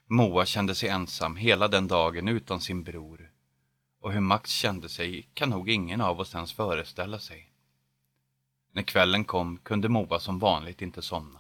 Moa 0.06 0.46
kände 0.46 0.76
sig 0.76 0.90
ensam 0.90 1.36
hela 1.36 1.68
den 1.68 1.88
dagen 1.88 2.28
utan 2.28 2.62
sin 2.62 2.84
bror. 2.84 3.32
Och 4.02 4.14
hur 4.14 4.20
Max 4.20 4.52
kände 4.52 4.90
sig 4.90 5.30
kan 5.34 5.50
nog 5.50 5.70
ingen 5.70 6.02
av 6.02 6.20
oss 6.20 6.36
ens 6.36 6.54
föreställa 6.54 7.20
sig. 7.20 7.52
När 8.72 8.84
kvällen 8.84 9.26
kom 9.26 9.58
kunde 9.58 9.90
Moa 9.90 10.20
som 10.20 10.40
vanligt 10.40 10.82
inte 10.82 11.02
somna. 11.02 11.40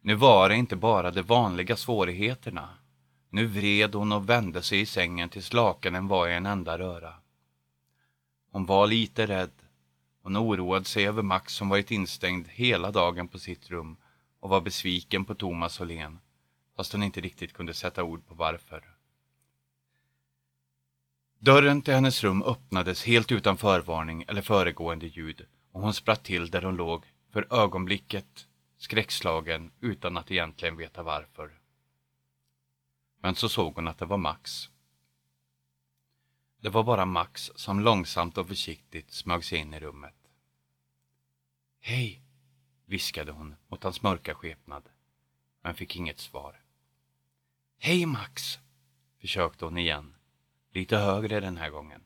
Nu 0.00 0.14
var 0.14 0.48
det 0.48 0.56
inte 0.56 0.76
bara 0.76 1.10
de 1.10 1.22
vanliga 1.22 1.76
svårigheterna. 1.76 2.68
Nu 3.30 3.46
vred 3.46 3.94
hon 3.94 4.12
och 4.12 4.28
vände 4.28 4.62
sig 4.62 4.80
i 4.80 4.86
sängen 4.86 5.28
tills 5.28 5.52
lakanen 5.52 6.08
var 6.08 6.28
i 6.28 6.34
en 6.34 6.46
enda 6.46 6.78
röra. 6.78 7.14
Hon 8.52 8.66
var 8.66 8.86
lite 8.86 9.26
rädd. 9.26 9.50
Hon 10.22 10.36
oroade 10.36 10.84
sig 10.84 11.06
över 11.06 11.22
Max 11.22 11.52
som 11.52 11.68
varit 11.68 11.90
instängd 11.90 12.48
hela 12.48 12.90
dagen 12.90 13.28
på 13.28 13.38
sitt 13.38 13.70
rum 13.70 13.96
och 14.40 14.50
var 14.50 14.60
besviken 14.60 15.24
på 15.24 15.34
Thomas 15.34 15.80
och 15.80 15.86
Len, 15.86 16.18
fast 16.76 16.92
hon 16.92 17.02
inte 17.02 17.20
riktigt 17.20 17.52
kunde 17.52 17.74
sätta 17.74 18.04
ord 18.04 18.26
på 18.26 18.34
varför. 18.34 18.84
Dörren 21.38 21.82
till 21.82 21.94
hennes 21.94 22.24
rum 22.24 22.42
öppnades 22.42 23.04
helt 23.04 23.32
utan 23.32 23.56
förvarning 23.56 24.24
eller 24.28 24.42
föregående 24.42 25.06
ljud 25.06 25.46
och 25.72 25.80
hon 25.80 25.94
spratt 25.94 26.24
till 26.24 26.50
där 26.50 26.62
hon 26.62 26.76
låg, 26.76 27.04
för 27.32 27.46
ögonblicket 27.50 28.46
skräckslagen 28.78 29.70
utan 29.80 30.16
att 30.16 30.30
egentligen 30.30 30.76
veta 30.76 31.02
varför. 31.02 31.59
Men 33.20 33.34
så 33.34 33.48
såg 33.48 33.74
hon 33.74 33.88
att 33.88 33.98
det 33.98 34.04
var 34.04 34.16
Max. 34.16 34.70
Det 36.60 36.68
var 36.68 36.84
bara 36.84 37.04
Max 37.04 37.50
som 37.54 37.80
långsamt 37.80 38.38
och 38.38 38.48
försiktigt 38.48 39.12
smög 39.12 39.44
sig 39.44 39.58
in 39.58 39.74
i 39.74 39.80
rummet. 39.80 40.14
Hej, 41.80 42.22
viskade 42.86 43.32
hon 43.32 43.56
mot 43.68 43.82
hans 43.82 44.02
mörka 44.02 44.34
skepnad, 44.34 44.88
men 45.62 45.74
fick 45.74 45.96
inget 45.96 46.20
svar. 46.20 46.60
Hej 47.78 48.06
Max, 48.06 48.58
försökte 49.20 49.64
hon 49.64 49.78
igen, 49.78 50.14
lite 50.72 50.96
högre 50.96 51.40
den 51.40 51.56
här 51.56 51.70
gången. 51.70 52.04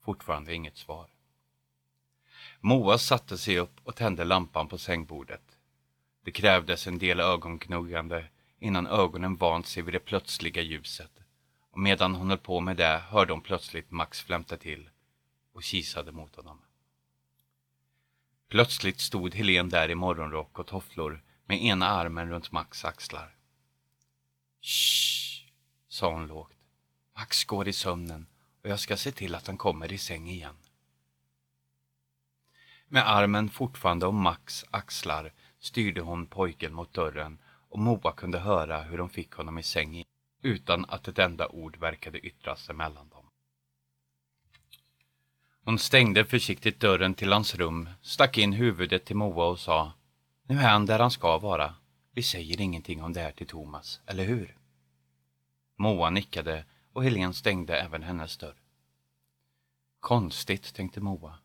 Fortfarande 0.00 0.54
inget 0.54 0.76
svar. 0.76 1.10
Moa 2.60 2.98
satte 2.98 3.38
sig 3.38 3.58
upp 3.58 3.80
och 3.84 3.96
tände 3.96 4.24
lampan 4.24 4.68
på 4.68 4.78
sängbordet. 4.78 5.58
Det 6.22 6.30
krävdes 6.30 6.86
en 6.86 6.98
del 6.98 7.20
ögonknuggande 7.20 8.28
innan 8.62 8.86
ögonen 8.86 9.36
vant 9.36 9.66
sig 9.66 9.82
vid 9.82 9.94
det 9.94 10.00
plötsliga 10.00 10.62
ljuset 10.62 11.20
och 11.70 11.78
medan 11.78 12.14
hon 12.14 12.28
höll 12.28 12.38
på 12.38 12.60
med 12.60 12.76
det 12.76 13.02
hörde 13.08 13.32
hon 13.32 13.40
plötsligt 13.40 13.90
Max 13.90 14.20
flämta 14.20 14.56
till 14.56 14.90
och 15.52 15.62
kisade 15.62 16.12
mot 16.12 16.36
honom. 16.36 16.60
Plötsligt 18.48 19.00
stod 19.00 19.34
Helen 19.34 19.68
där 19.68 19.90
i 19.90 19.94
morgonrock 19.94 20.58
och 20.58 20.66
tofflor 20.66 21.22
med 21.44 21.64
ena 21.64 21.86
armen 21.86 22.28
runt 22.28 22.52
Max 22.52 22.84
axlar. 22.84 23.36
Shh, 24.60 25.46
sa 25.88 26.12
hon 26.12 26.26
lågt. 26.26 26.52
Max 27.16 27.44
går 27.44 27.68
i 27.68 27.72
sömnen 27.72 28.26
och 28.62 28.68
jag 28.68 28.80
ska 28.80 28.96
se 28.96 29.12
till 29.12 29.34
att 29.34 29.46
han 29.46 29.56
kommer 29.56 29.92
i 29.92 29.98
säng 29.98 30.28
igen. 30.28 30.56
Med 32.88 33.10
armen 33.10 33.48
fortfarande 33.48 34.06
om 34.06 34.16
Max 34.16 34.64
axlar 34.70 35.32
styrde 35.58 36.00
hon 36.00 36.26
pojken 36.26 36.74
mot 36.74 36.92
dörren 36.92 37.38
och 37.72 37.78
Moa 37.78 38.12
kunde 38.12 38.38
höra 38.38 38.82
hur 38.82 38.98
de 38.98 39.08
fick 39.08 39.32
honom 39.32 39.58
i 39.58 39.62
sängen 39.62 40.04
utan 40.42 40.84
att 40.88 41.08
ett 41.08 41.18
enda 41.18 41.48
ord 41.48 41.76
verkade 41.76 42.26
yttras 42.26 42.70
emellan 42.70 43.08
dem. 43.08 43.26
Hon 45.64 45.78
stängde 45.78 46.24
försiktigt 46.24 46.80
dörren 46.80 47.14
till 47.14 47.32
hans 47.32 47.54
rum, 47.54 47.88
stack 48.02 48.38
in 48.38 48.52
huvudet 48.52 49.04
till 49.04 49.16
Moa 49.16 49.46
och 49.46 49.58
sa 49.58 49.92
Nu 50.42 50.58
är 50.58 50.68
han 50.68 50.86
där 50.86 50.98
han 50.98 51.10
ska 51.10 51.38
vara. 51.38 51.74
Vi 52.14 52.22
säger 52.22 52.60
ingenting 52.60 53.02
om 53.02 53.12
det 53.12 53.20
här 53.20 53.32
till 53.32 53.46
Thomas, 53.46 54.00
eller 54.06 54.24
hur? 54.24 54.56
Moa 55.76 56.10
nickade 56.10 56.64
och 56.92 57.04
Helen 57.04 57.34
stängde 57.34 57.80
även 57.80 58.02
hennes 58.02 58.36
dörr. 58.36 58.56
Konstigt, 60.00 60.74
tänkte 60.74 61.00
Moa. 61.00 61.38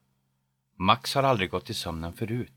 Max 0.75 1.15
har 1.15 1.23
aldrig 1.23 1.49
gått 1.49 1.69
i 1.69 1.73
sömnen 1.73 2.13
förut. 2.13 2.53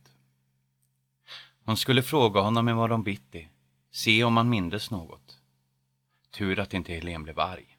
Hon 1.65 1.77
skulle 1.77 2.03
fråga 2.03 2.41
honom 2.41 2.69
imorgon 2.69 3.03
bitti, 3.03 3.49
se 3.91 4.25
om 4.25 4.37
han 4.37 4.49
mindes 4.49 4.91
något. 4.91 5.41
Tur 6.31 6.59
att 6.59 6.75
inte 6.75 6.93
Helen 6.93 7.23
blev 7.23 7.41
arg. 7.41 7.79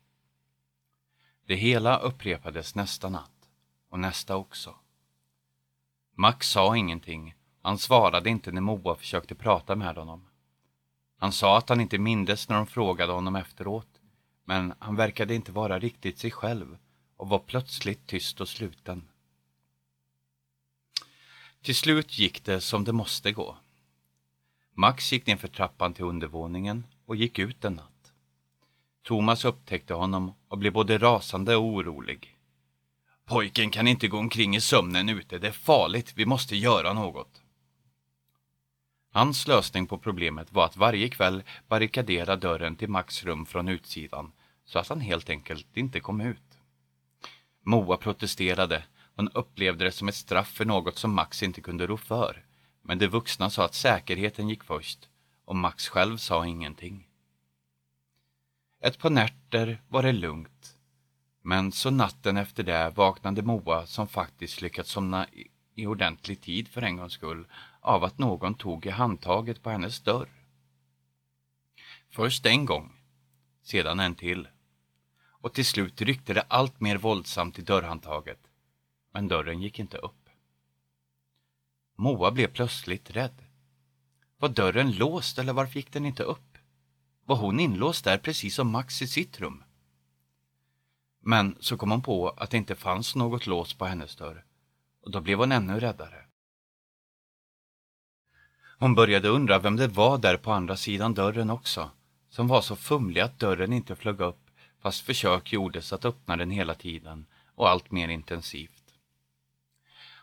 Det 1.46 1.56
hela 1.56 2.00
upprepades 2.00 2.76
nästa 2.76 3.10
natt 3.10 3.50
och 3.90 4.00
nästa 4.00 4.36
också. 4.36 4.76
Max 6.16 6.50
sa 6.50 6.78
ingenting. 6.78 7.36
Han 7.62 7.78
svarade 7.78 8.30
inte 8.30 8.52
när 8.52 8.62
Moa 8.62 8.96
försökte 8.96 9.36
prata 9.36 9.76
med 9.76 9.96
honom. 9.96 10.28
Han 11.18 11.32
sa 11.32 11.58
att 11.58 11.70
han 11.70 11.82
inte 11.82 11.98
mindes 11.98 12.50
när 12.50 12.56
de 12.56 12.68
frågade 12.68 13.14
honom 13.14 13.36
efteråt, 13.36 14.02
men 14.46 14.74
han 14.80 14.96
verkade 14.96 15.36
inte 15.36 15.52
vara 15.52 15.80
riktigt 15.80 16.20
sig 16.20 16.32
själv 16.32 16.78
och 17.18 17.30
var 17.30 17.40
plötsligt 17.40 18.08
tyst 18.08 18.42
och 18.42 18.50
sluten. 18.50 19.08
Till 21.62 21.76
slut 21.76 22.18
gick 22.18 22.44
det 22.44 22.62
som 22.62 22.84
det 22.84 22.94
måste 22.94 23.32
gå. 23.32 23.58
Max 24.82 25.12
gick 25.12 25.28
ner 25.28 25.38
för 25.38 25.48
trappan 25.48 25.94
till 25.94 26.06
undervåningen 26.06 26.84
och 27.06 27.16
gick 27.16 27.40
ut 27.40 27.66
en 27.66 27.74
natt. 27.74 28.14
Thomas 29.04 29.46
upptäckte 29.46 29.94
honom 29.94 30.34
och 30.48 30.58
blev 30.58 30.74
både 30.74 30.98
rasande 30.98 31.56
och 31.56 31.66
orolig. 31.66 32.38
Pojken 33.26 33.70
kan 33.70 33.88
inte 33.88 34.08
gå 34.08 34.18
omkring 34.18 34.56
i 34.56 34.62
sömnen 34.62 35.10
ute, 35.10 35.38
det 35.38 35.48
är 35.48 35.52
farligt, 35.52 36.14
vi 36.16 36.26
måste 36.26 36.56
göra 36.56 36.94
något. 36.94 37.42
Hans 39.12 39.48
lösning 39.48 39.88
på 39.88 39.98
problemet 39.98 40.54
var 40.54 40.66
att 40.66 40.78
varje 40.78 41.10
kväll 41.10 41.44
barrikadera 41.68 42.36
dörren 42.36 42.76
till 42.76 42.90
Max 42.90 43.24
rum 43.24 43.46
från 43.46 43.68
utsidan 43.68 44.32
så 44.66 44.80
att 44.80 44.88
han 44.88 45.02
helt 45.02 45.30
enkelt 45.30 45.78
inte 45.78 46.00
kom 46.00 46.22
ut. 46.22 46.58
Moa 47.64 47.98
protesterade 47.98 48.84
hon 49.16 49.30
upplevde 49.30 49.86
det 49.86 49.92
som 49.92 50.08
ett 50.08 50.16
straff 50.16 50.52
för 50.52 50.66
något 50.66 50.98
som 50.98 51.14
Max 51.14 51.44
inte 51.44 51.62
kunde 51.62 51.88
rå 51.88 51.98
för. 51.98 52.46
Men 52.82 52.98
de 52.98 53.08
vuxna 53.08 53.50
sa 53.50 53.66
att 53.66 53.74
säkerheten 53.74 54.50
gick 54.50 54.64
först 54.64 55.10
och 55.46 55.56
Max 55.56 55.88
själv 55.88 56.18
sa 56.18 56.46
ingenting. 56.46 57.08
Ett 58.80 59.00
par 59.00 59.10
nätter 59.10 59.82
var 59.88 60.04
det 60.04 60.12
lugnt. 60.12 60.78
Men 61.42 61.72
så 61.72 61.90
natten 61.90 62.38
efter 62.38 62.64
det 62.64 62.90
vaknade 62.90 63.42
Moa, 63.42 63.86
som 63.86 64.08
faktiskt 64.08 64.62
lyckats 64.62 64.92
somna 64.92 65.28
i, 65.76 65.86
ordentlig 65.86 66.42
tid 66.42 66.68
för 66.68 66.82
en 66.82 66.98
gångs 66.98 67.14
skull, 67.14 67.48
av 67.82 68.04
att 68.04 68.18
någon 68.18 68.54
tog 68.54 68.86
i 68.86 68.90
handtaget 68.90 69.64
på 69.64 69.70
hennes 69.70 70.00
dörr. 70.00 70.30
Först 72.10 72.46
en 72.46 72.66
gång, 72.66 72.92
sedan 73.64 74.00
en 74.00 74.16
till. 74.16 74.48
Och 75.30 75.54
till 75.54 75.66
slut 75.66 76.02
ryckte 76.02 76.34
det 76.34 76.46
allt 76.48 76.80
mer 76.80 76.98
våldsamt 76.98 77.60
i 77.60 77.62
dörrhandtaget 77.62 78.40
men 79.12 79.28
dörren 79.28 79.62
gick 79.62 79.80
inte 79.80 79.98
upp. 79.98 80.21
Moa 82.02 82.32
blev 82.32 82.48
plötsligt 82.48 83.12
rädd. 83.12 83.44
Var 84.38 84.50
dörren 84.50 84.92
låst 84.92 85.40
eller 85.40 85.54
varför 85.54 85.76
gick 85.76 85.92
den 85.92 86.06
inte 86.06 86.24
upp? 86.24 86.58
Var 87.26 87.36
hon 87.36 87.60
inlåst 87.60 88.04
där 88.04 88.18
precis 88.18 88.56
som 88.56 88.72
Max 88.72 89.02
i 89.02 89.08
sitt 89.08 89.40
rum? 89.40 89.64
Men 91.20 91.58
så 91.60 91.78
kom 91.78 91.92
hon 91.92 92.02
på 92.02 92.30
att 92.30 92.50
det 92.50 92.58
inte 92.58 92.76
fanns 92.76 93.16
något 93.16 93.48
lås 93.48 93.74
på 93.74 93.86
hennes 93.86 94.16
dörr 94.16 94.46
och 95.02 95.12
då 95.12 95.22
blev 95.22 95.38
hon 95.38 95.52
ännu 95.52 95.80
räddare. 95.80 96.26
Hon 98.80 98.96
började 98.96 99.28
undra 99.28 99.60
vem 99.60 99.76
det 99.76 99.88
var 99.88 100.18
där 100.18 100.38
på 100.38 100.52
andra 100.52 100.78
sidan 100.78 101.14
dörren 101.14 101.50
också, 101.50 101.92
som 102.30 102.48
var 102.48 102.62
så 102.62 102.76
fumlig 102.76 103.22
att 103.22 103.40
dörren 103.40 103.74
inte 103.74 103.96
flög 103.96 104.22
upp 104.22 104.50
fast 104.80 105.02
försök 105.02 105.54
gjordes 105.54 105.94
att 105.94 106.06
öppna 106.06 106.38
den 106.38 106.52
hela 106.52 106.76
tiden 106.76 107.26
och 107.56 107.70
allt 107.70 107.92
mer 107.92 108.08
intensivt. 108.08 108.81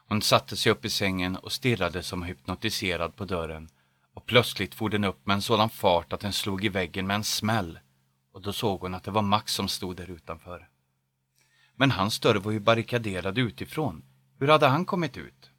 Hon 0.09 0.23
satte 0.23 0.57
sig 0.57 0.73
upp 0.73 0.85
i 0.85 0.91
sängen 0.91 1.37
och 1.37 1.53
stirrade 1.53 2.03
som 2.03 2.23
hypnotiserad 2.23 3.17
på 3.17 3.25
dörren 3.25 3.69
och 4.15 4.27
plötsligt 4.27 4.75
for 4.75 4.89
den 4.89 5.05
upp 5.05 5.27
med 5.27 5.35
en 5.35 5.43
sådan 5.43 5.71
fart 5.71 6.13
att 6.13 6.21
den 6.21 6.33
slog 6.33 6.65
i 6.65 6.69
väggen 6.69 7.07
med 7.07 7.15
en 7.15 7.25
smäll 7.25 7.79
och 8.33 8.43
då 8.43 8.53
såg 8.53 8.81
hon 8.81 8.95
att 8.95 9.05
det 9.05 9.11
var 9.11 9.23
Max 9.23 9.53
som 9.53 9.69
stod 9.69 9.97
där 9.97 10.11
utanför. 10.11 10.69
Men 11.75 11.91
hans 11.91 12.21
dörr 12.21 12.35
var 12.35 12.53
ju 12.53 12.61
barrikaderad 12.61 13.39
utifrån. 13.39 14.05
Hur 14.39 14.49
hade 14.49 14.67
han 14.67 14.85
kommit 14.85 15.17
ut? 15.17 15.51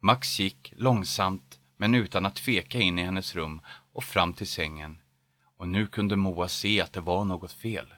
Max 0.00 0.40
gick 0.40 0.72
långsamt 0.76 1.60
men 1.76 1.94
utan 1.94 2.26
att 2.26 2.36
tveka 2.36 2.78
in 2.78 2.98
i 2.98 3.02
hennes 3.02 3.34
rum 3.34 3.60
och 3.92 4.04
fram 4.04 4.32
till 4.32 4.48
sängen 4.48 4.98
och 5.56 5.68
nu 5.68 5.86
kunde 5.86 6.16
Moa 6.16 6.48
se 6.48 6.80
att 6.80 6.92
det 6.92 7.00
var 7.00 7.24
något 7.24 7.52
fel. 7.52 7.94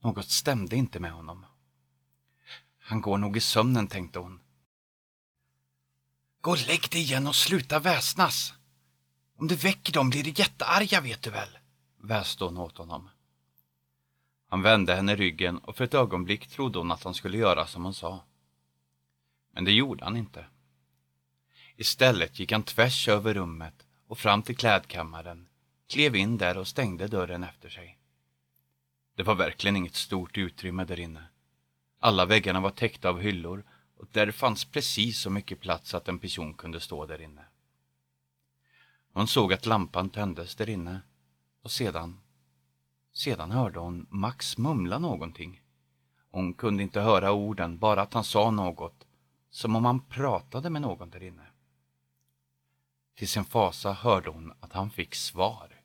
Något 0.00 0.28
stämde 0.28 0.76
inte 0.76 1.00
med 1.00 1.12
honom. 1.12 1.46
Han 2.82 3.00
går 3.00 3.18
nog 3.18 3.36
i 3.36 3.40
sömnen, 3.40 3.88
tänkte 3.88 4.18
hon. 4.18 4.40
Gå 6.40 6.50
och 6.50 6.66
lägg 6.66 6.90
dig 6.90 7.00
igen 7.00 7.26
och 7.26 7.36
sluta 7.36 7.78
väsnas. 7.78 8.54
Om 9.36 9.48
du 9.48 9.56
väcker 9.56 9.92
dem 9.92 10.10
blir 10.10 10.24
de 10.24 10.30
jättearga, 10.30 11.00
vet 11.00 11.22
du 11.22 11.30
väl, 11.30 11.58
väste 11.96 12.44
hon 12.44 12.58
åt 12.58 12.78
honom. 12.78 13.10
Han 14.48 14.62
vände 14.62 14.94
henne 14.94 15.16
ryggen 15.16 15.58
och 15.58 15.76
för 15.76 15.84
ett 15.84 15.94
ögonblick 15.94 16.46
trodde 16.46 16.78
hon 16.78 16.92
att 16.92 17.04
han 17.04 17.14
skulle 17.14 17.38
göra 17.38 17.66
som 17.66 17.84
hon 17.84 17.94
sa. 17.94 18.24
Men 19.52 19.64
det 19.64 19.72
gjorde 19.72 20.04
han 20.04 20.16
inte. 20.16 20.46
Istället 21.76 22.38
gick 22.38 22.52
han 22.52 22.62
tvärs 22.62 23.08
över 23.08 23.34
rummet 23.34 23.86
och 24.06 24.18
fram 24.18 24.42
till 24.42 24.56
klädkammaren, 24.56 25.48
klev 25.88 26.16
in 26.16 26.38
där 26.38 26.58
och 26.58 26.68
stängde 26.68 27.08
dörren 27.08 27.44
efter 27.44 27.68
sig. 27.68 27.98
Det 29.16 29.22
var 29.22 29.34
verkligen 29.34 29.76
inget 29.76 29.94
stort 29.94 30.38
utrymme 30.38 30.84
där 30.84 31.00
inne. 31.00 31.31
Alla 32.04 32.26
väggarna 32.26 32.60
var 32.60 32.70
täckta 32.70 33.08
av 33.08 33.20
hyllor 33.20 33.64
och 33.96 34.06
där 34.12 34.30
fanns 34.30 34.64
precis 34.64 35.20
så 35.20 35.30
mycket 35.30 35.60
plats 35.60 35.94
att 35.94 36.08
en 36.08 36.18
person 36.18 36.54
kunde 36.54 36.80
stå 36.80 37.06
där 37.06 37.20
inne. 37.20 37.44
Hon 39.12 39.26
såg 39.26 39.52
att 39.52 39.66
lampan 39.66 40.10
tändes 40.10 40.54
där 40.54 40.68
inne 40.68 41.00
och 41.62 41.70
sedan, 41.70 42.20
sedan 43.12 43.50
hörde 43.50 43.78
hon 43.78 44.06
Max 44.10 44.58
mumla 44.58 44.98
någonting. 44.98 45.62
Hon 46.30 46.54
kunde 46.54 46.82
inte 46.82 47.00
höra 47.00 47.32
orden, 47.32 47.78
bara 47.78 48.02
att 48.02 48.14
han 48.14 48.24
sa 48.24 48.50
något, 48.50 49.06
som 49.50 49.76
om 49.76 49.84
han 49.84 50.00
pratade 50.00 50.70
med 50.70 50.82
någon 50.82 51.10
där 51.10 51.22
inne. 51.22 51.46
Till 53.14 53.28
sin 53.28 53.44
fasa 53.44 53.92
hörde 53.92 54.30
hon 54.30 54.52
att 54.60 54.72
han 54.72 54.90
fick 54.90 55.14
svar. 55.14 55.80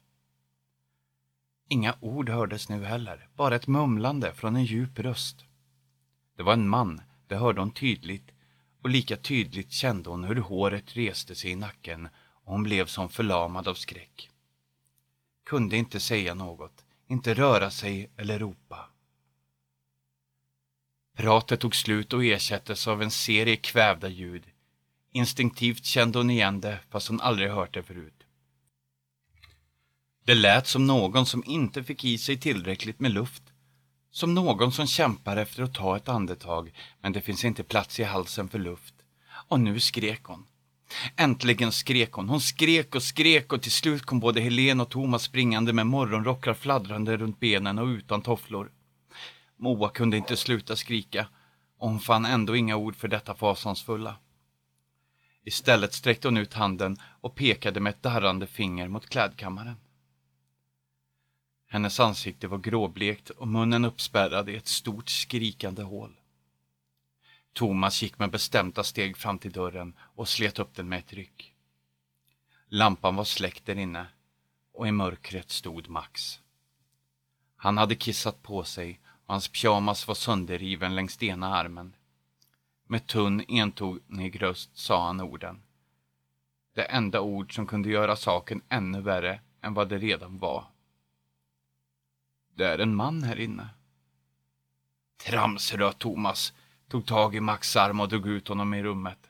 Inga 1.67 1.95
ord 1.99 2.29
hördes 2.29 2.69
nu 2.69 2.83
heller, 2.85 3.27
bara 3.35 3.55
ett 3.55 3.67
mumlande 3.67 4.33
från 4.33 4.55
en 4.55 4.65
djup 4.65 4.99
röst. 4.99 5.46
Det 6.37 6.43
var 6.43 6.53
en 6.53 6.69
man, 6.69 7.01
det 7.27 7.35
hörde 7.35 7.61
hon 7.61 7.71
tydligt, 7.71 8.31
och 8.81 8.89
lika 8.89 9.17
tydligt 9.17 9.71
kände 9.71 10.09
hon 10.09 10.23
hur 10.23 10.35
håret 10.35 10.97
reste 10.97 11.35
sig 11.35 11.51
i 11.51 11.55
nacken 11.55 12.09
och 12.15 12.51
hon 12.51 12.63
blev 12.63 12.85
som 12.85 13.09
förlamad 13.09 13.67
av 13.67 13.73
skräck. 13.73 14.29
Kunde 15.45 15.77
inte 15.77 15.99
säga 15.99 16.33
något, 16.33 16.85
inte 17.07 17.33
röra 17.33 17.71
sig 17.71 18.09
eller 18.17 18.39
ropa. 18.39 18.89
Pratet 21.15 21.59
tog 21.59 21.75
slut 21.75 22.13
och 22.13 22.25
ersattes 22.25 22.87
av 22.87 23.01
en 23.01 23.11
serie 23.11 23.55
kvävda 23.55 24.07
ljud. 24.07 24.43
Instinktivt 25.11 25.85
kände 25.85 26.19
hon 26.19 26.29
igen 26.29 26.61
det, 26.61 26.79
fast 26.89 27.07
hon 27.07 27.21
aldrig 27.21 27.49
hört 27.49 27.73
det 27.73 27.83
förut. 27.83 28.23
Det 30.23 30.35
lät 30.35 30.67
som 30.67 30.87
någon 30.87 31.25
som 31.25 31.43
inte 31.45 31.83
fick 31.83 32.05
i 32.05 32.17
sig 32.17 32.37
tillräckligt 32.37 32.99
med 32.99 33.11
luft. 33.11 33.46
Som 34.17 34.33
någon 34.33 34.71
som 34.71 34.87
kämpar 34.87 35.37
efter 35.37 35.63
att 35.63 35.73
ta 35.73 35.97
ett 35.97 36.09
andetag, 36.09 36.71
men 37.01 37.13
det 37.13 37.21
finns 37.21 37.45
inte 37.45 37.63
plats 37.63 37.99
i 37.99 38.03
halsen 38.03 38.49
för 38.49 38.59
luft. 38.59 38.93
Och 39.47 39.59
nu 39.59 39.79
skrek 39.79 40.23
hon. 40.23 40.45
Äntligen 41.15 41.71
skrek 41.71 42.11
hon. 42.11 42.29
Hon 42.29 42.41
skrek 42.41 42.95
och 42.95 43.03
skrek 43.03 43.53
och 43.53 43.61
till 43.61 43.71
slut 43.71 44.05
kom 44.05 44.19
både 44.19 44.41
Helen 44.41 44.81
och 44.81 44.89
Thomas 44.89 45.23
springande 45.23 45.73
med 45.73 45.87
morgonrockar 45.87 46.53
fladdrande 46.53 47.17
runt 47.17 47.39
benen 47.39 47.79
och 47.79 47.85
utan 47.85 48.21
tofflor. 48.21 48.71
Moa 49.57 49.89
kunde 49.89 50.17
inte 50.17 50.37
sluta 50.37 50.75
skrika 50.75 51.27
och 51.77 51.89
hon 51.89 51.99
fann 51.99 52.25
ändå 52.25 52.55
inga 52.55 52.75
ord 52.75 52.95
för 52.95 53.07
detta 53.07 53.35
fasansfulla. 53.35 54.15
Istället 55.45 55.93
sträckte 55.93 56.27
hon 56.27 56.37
ut 56.37 56.53
handen 56.53 56.97
och 57.21 57.35
pekade 57.35 57.79
med 57.79 57.89
ett 57.89 58.03
darrande 58.03 58.47
finger 58.47 58.87
mot 58.87 59.09
klädkammaren. 59.09 59.75
Hennes 61.67 61.99
ansikte 61.99 62.47
var 62.47 62.57
gråblekt 62.57 63.29
och 63.29 63.47
munnen 63.47 63.85
uppspärrad 63.85 64.49
i 64.49 64.55
ett 64.55 64.67
stort 64.67 65.09
skrikande 65.09 65.83
hål. 65.83 66.19
Thomas 67.53 68.01
gick 68.01 68.19
med 68.19 68.31
bestämda 68.31 68.83
steg 68.83 69.17
fram 69.17 69.39
till 69.39 69.51
dörren 69.51 69.93
och 69.99 70.29
slet 70.29 70.59
upp 70.59 70.75
den 70.75 70.89
med 70.89 70.99
ett 70.99 71.13
ryck. 71.13 71.53
Lampan 72.67 73.15
var 73.15 73.23
släckt 73.23 73.65
där 73.65 73.75
inne 73.75 74.05
och 74.73 74.87
i 74.87 74.91
mörkret 74.91 75.49
stod 75.49 75.89
Max. 75.89 76.39
Han 77.55 77.77
hade 77.77 77.95
kissat 77.95 78.43
på 78.43 78.63
sig 78.63 78.99
och 79.25 79.33
hans 79.33 79.47
pyjamas 79.47 80.07
var 80.07 80.15
sönderriven 80.15 80.95
längs 80.95 81.23
ena 81.23 81.55
armen. 81.55 81.95
Med 82.87 83.07
tunn, 83.07 83.45
entonig 83.47 84.41
röst 84.41 84.77
sa 84.77 85.05
han 85.05 85.21
orden. 85.21 85.61
Det 86.73 86.83
enda 86.83 87.21
ord 87.21 87.55
som 87.55 87.67
kunde 87.67 87.89
göra 87.89 88.15
saken 88.15 88.61
ännu 88.69 89.01
värre 89.01 89.41
än 89.61 89.73
vad 89.73 89.89
det 89.89 89.97
redan 89.97 90.37
var. 90.37 90.65
Det 92.57 92.67
är 92.67 92.79
en 92.79 92.95
man 92.95 93.23
här 93.23 93.39
inne. 93.39 93.69
Tramsröt 95.17 95.99
Thomas 95.99 96.53
tog 96.87 97.05
tag 97.05 97.35
i 97.35 97.39
Max 97.39 97.75
arm 97.75 97.99
och 97.99 98.09
drog 98.09 98.27
ut 98.27 98.47
honom 98.47 98.73
i 98.73 98.83
rummet. 98.83 99.29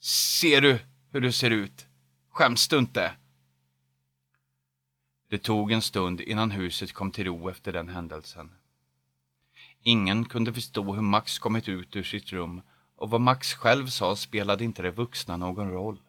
Ser 0.00 0.60
du 0.60 0.78
hur 1.10 1.20
du 1.20 1.32
ser 1.32 1.50
ut? 1.50 1.86
Skäms 2.30 2.68
du 2.68 2.78
inte? 2.78 3.12
Det 5.28 5.38
tog 5.38 5.72
en 5.72 5.82
stund 5.82 6.20
innan 6.20 6.50
huset 6.50 6.92
kom 6.92 7.10
till 7.10 7.24
ro 7.24 7.48
efter 7.48 7.72
den 7.72 7.88
händelsen. 7.88 8.52
Ingen 9.80 10.24
kunde 10.24 10.52
förstå 10.52 10.94
hur 10.94 11.02
Max 11.02 11.38
kommit 11.38 11.68
ut 11.68 11.96
ur 11.96 12.02
sitt 12.02 12.32
rum 12.32 12.62
och 12.96 13.10
vad 13.10 13.20
Max 13.20 13.54
själv 13.54 13.86
sa 13.86 14.16
spelade 14.16 14.64
inte 14.64 14.82
de 14.82 14.90
vuxna 14.90 15.36
någon 15.36 15.70
roll. 15.70 16.00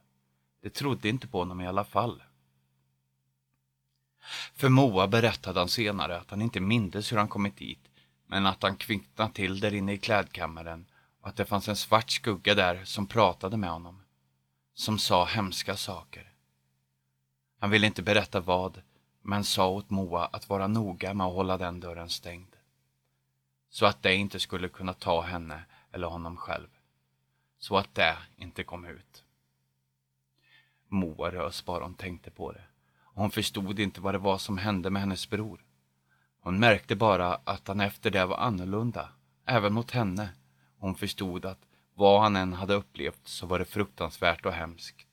De 0.62 0.70
trodde 0.70 1.10
inte 1.10 1.28
på 1.28 1.40
honom 1.40 1.62
i 1.62 1.68
alla 1.68 1.84
fall. 1.84 2.24
För 4.54 4.70
Moa 4.70 5.08
berättade 5.08 5.60
han 5.60 5.70
senare 5.70 6.18
att 6.18 6.30
han 6.30 6.42
inte 6.42 6.60
mindes 6.60 7.12
hur 7.12 7.18
han 7.18 7.28
kommit 7.28 7.58
dit, 7.58 7.90
men 8.26 8.46
att 8.46 8.64
han 8.64 8.76
kvicknade 8.78 9.34
till 9.34 9.60
där 9.60 9.74
inne 9.74 9.94
i 9.94 9.98
klädkammaren 9.98 10.86
och 11.22 11.28
att 11.28 11.36
det 11.36 11.46
fanns 11.46 11.68
en 11.68 11.76
svart 11.76 12.10
skugga 12.10 12.56
där 12.56 12.86
som 12.86 13.08
pratade 13.08 13.58
med 13.58 13.70
honom. 13.70 14.04
Som 14.74 15.00
sa 15.00 15.26
hemska 15.26 15.78
saker. 15.78 16.32
Han 17.60 17.70
ville 17.70 17.88
inte 17.88 18.02
berätta 18.02 18.40
vad, 18.40 18.82
men 19.22 19.44
sa 19.44 19.68
åt 19.68 19.90
Moa 19.90 20.26
att 20.26 20.50
vara 20.50 20.68
noga 20.68 21.14
med 21.14 21.28
att 21.28 21.34
hålla 21.34 21.58
den 21.58 21.80
dörren 21.80 22.10
stängd. 22.10 22.56
Så 23.70 23.86
att 23.86 24.04
det 24.04 24.16
inte 24.16 24.40
skulle 24.40 24.70
kunna 24.70 24.94
ta 24.94 25.22
henne 25.22 25.64
eller 25.92 26.08
honom 26.08 26.38
själv. 26.38 26.68
Så 27.60 27.78
att 27.78 27.96
det 27.96 28.18
inte 28.38 28.64
kom 28.64 28.86
ut. 28.86 29.24
Moa 30.88 31.32
rös 31.32 31.66
bara 31.66 31.84
hon 31.84 31.94
tänkte 31.94 32.32
på 32.32 32.52
det 32.52 32.64
hon 33.18 33.32
förstod 33.32 33.80
inte 33.80 34.02
vad 34.02 34.14
det 34.14 34.18
var 34.18 34.38
som 34.38 34.58
hände 34.58 34.90
med 34.90 35.02
hennes 35.02 35.30
bror. 35.30 35.66
Hon 36.40 36.60
märkte 36.60 36.96
bara 36.96 37.36
att 37.44 37.68
han 37.68 37.82
efter 37.82 38.12
det 38.12 38.26
var 38.26 38.38
annorlunda, 38.38 39.10
även 39.46 39.74
mot 39.74 39.92
henne. 39.92 40.30
Hon 40.78 40.96
förstod 40.96 41.46
att 41.46 41.60
vad 41.94 42.22
han 42.22 42.36
än 42.36 42.54
hade 42.54 42.74
upplevt 42.74 43.28
så 43.28 43.46
var 43.46 43.60
det 43.60 43.66
fruktansvärt 43.66 44.46
och 44.46 44.54
hemskt. 44.54 45.08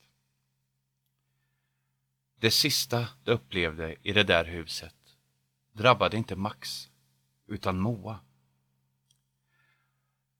Det 2.40 2.50
sista 2.50 3.08
de 3.24 3.30
upplevde 3.30 3.96
i 4.02 4.12
det 4.12 4.24
där 4.24 4.44
huset 4.44 4.94
drabbade 5.72 6.16
inte 6.16 6.36
Max, 6.36 6.90
utan 7.46 7.78
Moa. 7.78 8.20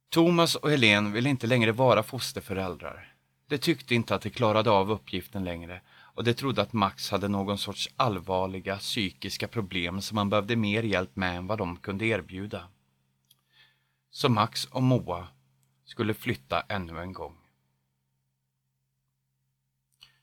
Thomas 0.08 0.54
och 0.54 0.70
Helen 0.70 1.12
ville 1.12 1.28
inte 1.28 1.46
längre 1.46 1.72
vara 1.72 2.02
fosterföräldrar. 2.02 3.14
De 3.46 3.58
tyckte 3.58 3.94
inte 3.94 4.14
att 4.14 4.22
de 4.22 4.30
klarade 4.30 4.70
av 4.70 4.90
uppgiften 4.90 5.44
längre 5.44 5.80
och 6.14 6.24
de 6.24 6.34
trodde 6.34 6.62
att 6.62 6.72
Max 6.72 7.10
hade 7.10 7.28
någon 7.28 7.58
sorts 7.58 7.88
allvarliga 7.96 8.78
psykiska 8.78 9.48
problem 9.48 10.00
som 10.00 10.18
han 10.18 10.30
behövde 10.30 10.56
mer 10.56 10.82
hjälp 10.82 11.16
med 11.16 11.36
än 11.36 11.46
vad 11.46 11.58
de 11.58 11.76
kunde 11.76 12.06
erbjuda. 12.06 12.68
Så 14.10 14.28
Max 14.28 14.64
och 14.64 14.82
Moa 14.82 15.28
skulle 15.84 16.14
flytta 16.14 16.60
ännu 16.60 17.00
en 17.00 17.12
gång. 17.12 17.36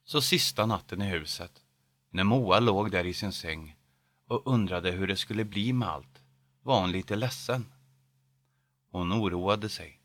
Så 0.03 0.21
sista 0.21 0.65
natten 0.65 1.01
i 1.01 1.05
huset, 1.05 1.63
när 2.09 2.23
Moa 2.23 2.59
låg 2.59 2.91
där 2.91 3.05
i 3.05 3.13
sin 3.13 3.31
säng 3.31 3.75
och 4.25 4.47
undrade 4.47 4.91
hur 4.91 5.07
det 5.07 5.17
skulle 5.17 5.45
bli 5.45 5.73
med 5.73 5.89
allt, 5.89 6.23
var 6.63 6.81
hon 6.81 6.91
lite 6.91 7.15
ledsen. 7.15 7.65
Hon 8.91 9.13
oroade 9.13 9.69
sig. 9.69 9.99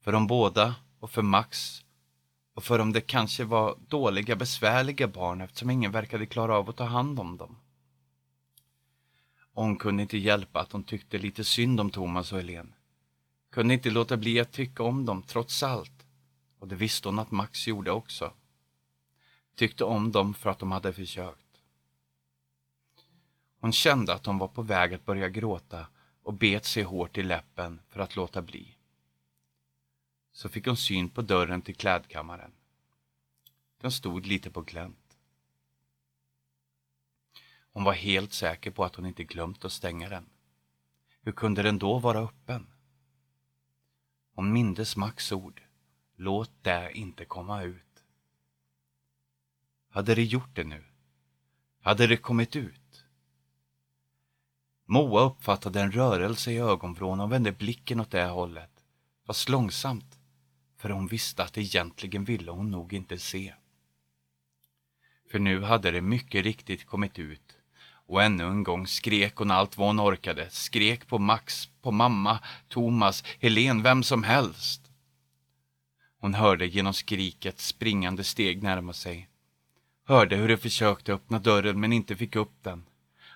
För 0.00 0.12
de 0.12 0.26
båda 0.26 0.74
och 1.00 1.10
för 1.10 1.22
Max 1.22 1.82
och 2.54 2.64
för 2.64 2.78
om 2.78 2.92
det 2.92 3.00
kanske 3.00 3.44
var 3.44 3.78
dåliga, 3.88 4.36
besvärliga 4.36 5.08
barn 5.08 5.40
eftersom 5.40 5.70
ingen 5.70 5.92
verkade 5.92 6.26
klara 6.26 6.56
av 6.56 6.70
att 6.70 6.76
ta 6.76 6.84
hand 6.84 7.20
om 7.20 7.36
dem. 7.36 7.56
hon 9.54 9.76
kunde 9.76 10.02
inte 10.02 10.18
hjälpa 10.18 10.60
att 10.60 10.72
hon 10.72 10.84
tyckte 10.84 11.18
lite 11.18 11.44
synd 11.44 11.80
om 11.80 11.90
Thomas 11.90 12.32
och 12.32 12.38
Helen. 12.38 12.74
Kunde 13.50 13.74
inte 13.74 13.90
låta 13.90 14.16
bli 14.16 14.40
att 14.40 14.52
tycka 14.52 14.82
om 14.82 15.04
dem 15.04 15.22
trots 15.22 15.62
allt. 15.62 16.06
Och 16.58 16.68
det 16.68 16.74
visste 16.74 17.08
hon 17.08 17.18
att 17.18 17.30
Max 17.30 17.66
gjorde 17.66 17.90
också. 17.90 18.32
Tyckte 19.56 19.84
om 19.84 20.12
dem 20.12 20.34
för 20.34 20.50
att 20.50 20.58
de 20.58 20.72
hade 20.72 20.92
försökt. 20.92 21.38
Hon 23.60 23.72
kände 23.72 24.14
att 24.14 24.26
hon 24.26 24.38
var 24.38 24.48
på 24.48 24.62
väg 24.62 24.94
att 24.94 25.04
börja 25.04 25.28
gråta 25.28 25.86
och 26.22 26.34
bet 26.34 26.64
sig 26.64 26.82
hårt 26.82 27.18
i 27.18 27.22
läppen 27.22 27.80
för 27.88 28.00
att 28.00 28.16
låta 28.16 28.42
bli 28.42 28.76
så 30.32 30.48
fick 30.48 30.66
hon 30.66 30.76
syn 30.76 31.08
på 31.08 31.22
dörren 31.22 31.62
till 31.62 31.76
klädkammaren. 31.76 32.52
Den 33.80 33.92
stod 33.92 34.26
lite 34.26 34.50
på 34.50 34.60
glänt. 34.60 35.18
Hon 37.72 37.84
var 37.84 37.92
helt 37.92 38.32
säker 38.32 38.70
på 38.70 38.84
att 38.84 38.96
hon 38.96 39.06
inte 39.06 39.24
glömt 39.24 39.64
att 39.64 39.72
stänga 39.72 40.08
den. 40.08 40.30
Hur 41.22 41.32
kunde 41.32 41.62
den 41.62 41.78
då 41.78 41.98
vara 41.98 42.18
öppen? 42.18 42.66
Hon 44.34 44.52
mindes 44.52 44.96
Max 44.96 45.32
ord. 45.32 45.62
Låt 46.16 46.50
det 46.62 46.92
inte 46.94 47.24
komma 47.24 47.62
ut. 47.62 48.04
Hade 49.88 50.14
det 50.14 50.24
gjort 50.24 50.54
det 50.54 50.64
nu? 50.64 50.84
Hade 51.80 52.06
det 52.06 52.16
kommit 52.16 52.56
ut? 52.56 53.04
Moa 54.84 55.20
uppfattade 55.20 55.80
en 55.80 55.92
rörelse 55.92 56.52
i 56.52 56.58
ögonvrån 56.58 57.20
och 57.20 57.32
vände 57.32 57.52
blicken 57.52 58.00
åt 58.00 58.10
det 58.10 58.24
hållet, 58.24 58.84
fast 59.26 59.48
långsamt, 59.48 60.18
för 60.82 60.90
hon 60.90 61.06
visste 61.06 61.42
att 61.42 61.58
egentligen 61.58 62.24
ville 62.24 62.50
hon 62.50 62.70
nog 62.70 62.92
inte 62.92 63.18
se. 63.18 63.54
För 65.30 65.38
nu 65.38 65.62
hade 65.62 65.90
det 65.90 66.00
mycket 66.00 66.44
riktigt 66.44 66.86
kommit 66.86 67.18
ut 67.18 67.56
och 68.06 68.22
ännu 68.22 68.44
en 68.44 68.62
gång 68.62 68.86
skrek 68.86 69.36
hon 69.36 69.50
allt 69.50 69.76
vad 69.76 69.86
hon 69.86 70.00
orkade. 70.00 70.50
Skrek 70.50 71.06
på 71.06 71.18
Max, 71.18 71.68
på 71.82 71.90
mamma, 71.90 72.38
Thomas, 72.68 73.24
Helen, 73.40 73.82
vem 73.82 74.02
som 74.02 74.22
helst. 74.22 74.80
Hon 76.20 76.34
hörde 76.34 76.66
genom 76.66 76.94
skriket 76.94 77.60
springande 77.60 78.24
steg 78.24 78.62
närma 78.62 78.92
sig. 78.92 79.28
Hörde 80.04 80.36
hur 80.36 80.48
de 80.48 80.56
försökte 80.56 81.12
öppna 81.12 81.38
dörren 81.38 81.80
men 81.80 81.92
inte 81.92 82.16
fick 82.16 82.36
upp 82.36 82.62
den. 82.62 82.84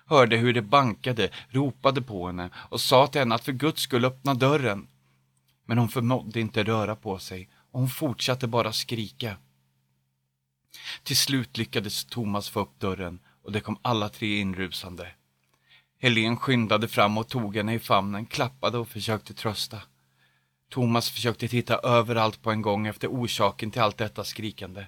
Hörde 0.05 0.37
hur 0.37 0.53
de 0.53 0.61
bankade, 0.61 1.29
ropade 1.49 2.01
på 2.01 2.27
henne 2.27 2.49
och 2.55 2.81
sa 2.81 3.07
till 3.07 3.19
henne 3.19 3.35
att 3.35 3.45
för 3.45 3.51
guds 3.51 3.81
skull 3.81 4.05
öppna 4.05 4.33
dörren. 4.33 4.87
Men 5.67 5.77
hon 5.77 5.89
förmådde 5.89 6.39
inte 6.39 6.63
röra 6.63 6.95
på 6.95 7.19
sig 7.19 7.49
och 7.71 7.79
hon 7.79 7.89
fortsatte 7.89 8.47
bara 8.47 8.73
skrika. 8.73 9.37
Till 11.03 11.17
slut 11.17 11.57
lyckades 11.57 12.05
Thomas 12.05 12.49
få 12.49 12.59
upp 12.59 12.79
dörren 12.79 13.19
och 13.43 13.51
de 13.51 13.59
kom 13.61 13.79
alla 13.81 14.09
tre 14.09 14.39
inrusande. 14.39 15.11
Helen 15.99 16.37
skyndade 16.37 16.87
fram 16.87 17.17
och 17.17 17.27
tog 17.27 17.55
henne 17.55 17.73
i 17.73 17.79
famnen, 17.79 18.25
klappade 18.25 18.77
och 18.77 18.87
försökte 18.87 19.33
trösta. 19.33 19.81
Thomas 20.69 21.09
försökte 21.09 21.47
titta 21.47 21.77
överallt 21.77 22.41
på 22.41 22.51
en 22.51 22.61
gång 22.61 22.87
efter 22.87 23.07
orsaken 23.07 23.71
till 23.71 23.81
allt 23.81 23.97
detta 23.97 24.23
skrikande. 24.23 24.85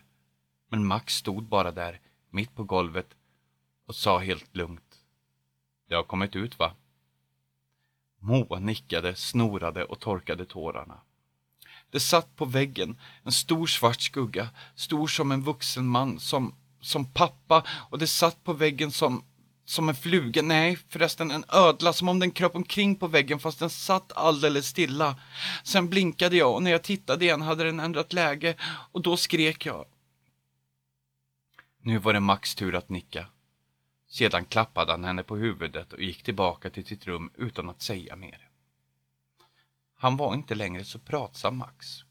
Men 0.70 0.86
Max 0.86 1.15
stod 1.15 1.44
bara 1.44 1.72
där, 1.72 2.00
mitt 2.30 2.56
på 2.56 2.63
golvet 2.63 3.10
och 3.88 3.96
sa 3.96 4.20
helt 4.20 4.56
lugnt. 4.56 4.96
Det 5.88 5.96
har 5.96 6.04
kommit 6.04 6.36
ut 6.36 6.60
va? 6.60 6.76
Moa 8.20 8.60
nickade, 8.60 9.16
snorade 9.16 9.84
och 9.84 10.00
torkade 10.00 10.46
tårarna. 10.46 11.00
Det 11.92 12.00
satt 12.00 12.36
på 12.36 12.46
väggen 12.46 12.98
en 13.24 13.32
stor 13.32 13.68
svart 13.68 14.02
skugga, 14.02 14.50
stor 14.76 15.08
som 15.08 15.32
en 15.32 15.44
vuxen 15.44 15.88
man, 15.88 16.20
som, 16.20 16.56
som 16.82 17.06
pappa 17.06 17.64
och 17.90 18.00
det 18.00 18.08
satt 18.08 18.44
på 18.44 18.54
väggen 18.54 18.92
som, 18.92 19.24
som 19.66 19.90
en 19.90 19.96
fluga, 19.96 20.42
nej 20.42 20.78
förresten 20.90 21.32
en 21.32 21.46
ödla, 21.48 21.94
som 21.94 22.10
om 22.10 22.20
den 22.20 22.32
kröp 22.32 22.56
omkring 22.56 22.96
på 22.96 23.08
väggen 23.08 23.40
fast 23.40 23.60
den 23.60 23.70
satt 23.70 24.12
alldeles 24.12 24.68
stilla. 24.68 25.16
Sen 25.64 25.90
blinkade 25.90 26.38
jag 26.38 26.54
och 26.54 26.64
när 26.64 26.72
jag 26.72 26.84
tittade 26.84 27.26
igen 27.26 27.42
hade 27.42 27.64
den 27.64 27.80
ändrat 27.80 28.14
läge 28.14 28.56
och 28.92 29.02
då 29.02 29.18
skrek 29.18 29.66
jag. 29.66 29.86
Nu 31.82 31.98
var 31.98 32.14
det 32.14 32.20
Max 32.20 32.56
tur 32.56 32.76
att 32.76 32.90
nicka. 32.90 33.26
Sedan 34.10 34.45
klappade 34.45 34.91
han 34.91 35.04
henne 35.04 35.24
på 35.24 35.38
huvudet 35.38 35.93
och 35.93 36.02
gick 36.02 36.24
tillbaka 36.24 36.69
till 36.69 36.86
sitt 36.86 37.08
rum 37.08 37.32
utan 37.38 37.69
att 37.69 37.82
säga 37.82 38.15
mer. 38.15 38.50
Han 39.95 40.17
var 40.17 40.34
inte 40.34 40.56
längre 40.56 40.84
så 40.84 41.00
pratsam, 41.00 41.58
Max. 41.58 42.04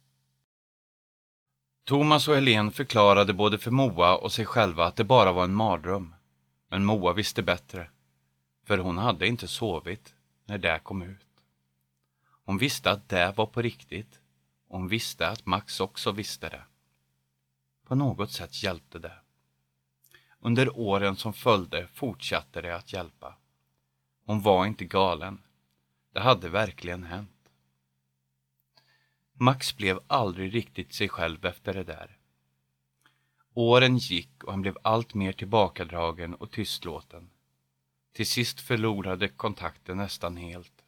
Thomas 1.84 2.28
och 2.28 2.34
Helen 2.34 2.70
förklarade 2.70 3.32
både 3.32 3.58
för 3.58 3.70
Moa 3.70 4.16
och 4.16 4.32
sig 4.32 4.44
själva 4.44 4.86
att 4.86 4.96
det 4.96 5.04
bara 5.04 5.32
var 5.32 5.44
en 5.44 5.54
mardröm. 5.54 6.14
Men 6.68 6.84
Moa 6.84 7.12
visste 7.12 7.42
bättre. 7.42 7.90
För 8.64 8.78
hon 8.78 8.98
hade 8.98 9.26
inte 9.26 9.48
sovit 9.48 10.14
när 10.44 10.58
det 10.58 10.80
kom 10.82 11.02
ut. 11.02 11.26
Hon 12.44 12.58
visste 12.58 12.90
att 12.90 13.08
det 13.08 13.34
var 13.36 13.46
på 13.46 13.62
riktigt. 13.62 14.20
Hon 14.68 14.88
visste 14.88 15.28
att 15.28 15.46
Max 15.46 15.80
också 15.80 16.12
visste 16.12 16.48
det. 16.48 16.62
På 17.86 17.94
något 17.94 18.30
sätt 18.32 18.62
hjälpte 18.62 18.98
det. 18.98 19.18
Under 20.40 20.78
åren 20.78 21.16
som 21.16 21.32
följde 21.32 21.86
fortsatte 21.94 22.60
det 22.60 22.76
att 22.76 22.92
hjälpa. 22.92 23.34
Hon 24.24 24.40
var 24.40 24.66
inte 24.66 24.84
galen. 24.84 25.42
Det 26.12 26.20
hade 26.20 26.48
verkligen 26.48 27.04
hänt. 27.04 27.50
Max 29.32 29.76
blev 29.76 30.00
aldrig 30.06 30.54
riktigt 30.54 30.94
sig 30.94 31.08
själv 31.08 31.46
efter 31.46 31.74
det 31.74 31.84
där. 31.84 32.18
Åren 33.54 33.96
gick 33.96 34.44
och 34.44 34.52
han 34.52 34.62
blev 34.62 34.78
allt 34.82 35.14
mer 35.14 35.32
tillbakadragen 35.32 36.34
och 36.34 36.50
tystlåten. 36.50 37.30
Till 38.12 38.26
sist 38.26 38.60
förlorade 38.60 39.28
kontakten 39.28 39.96
nästan 39.96 40.36
helt. 40.36 40.84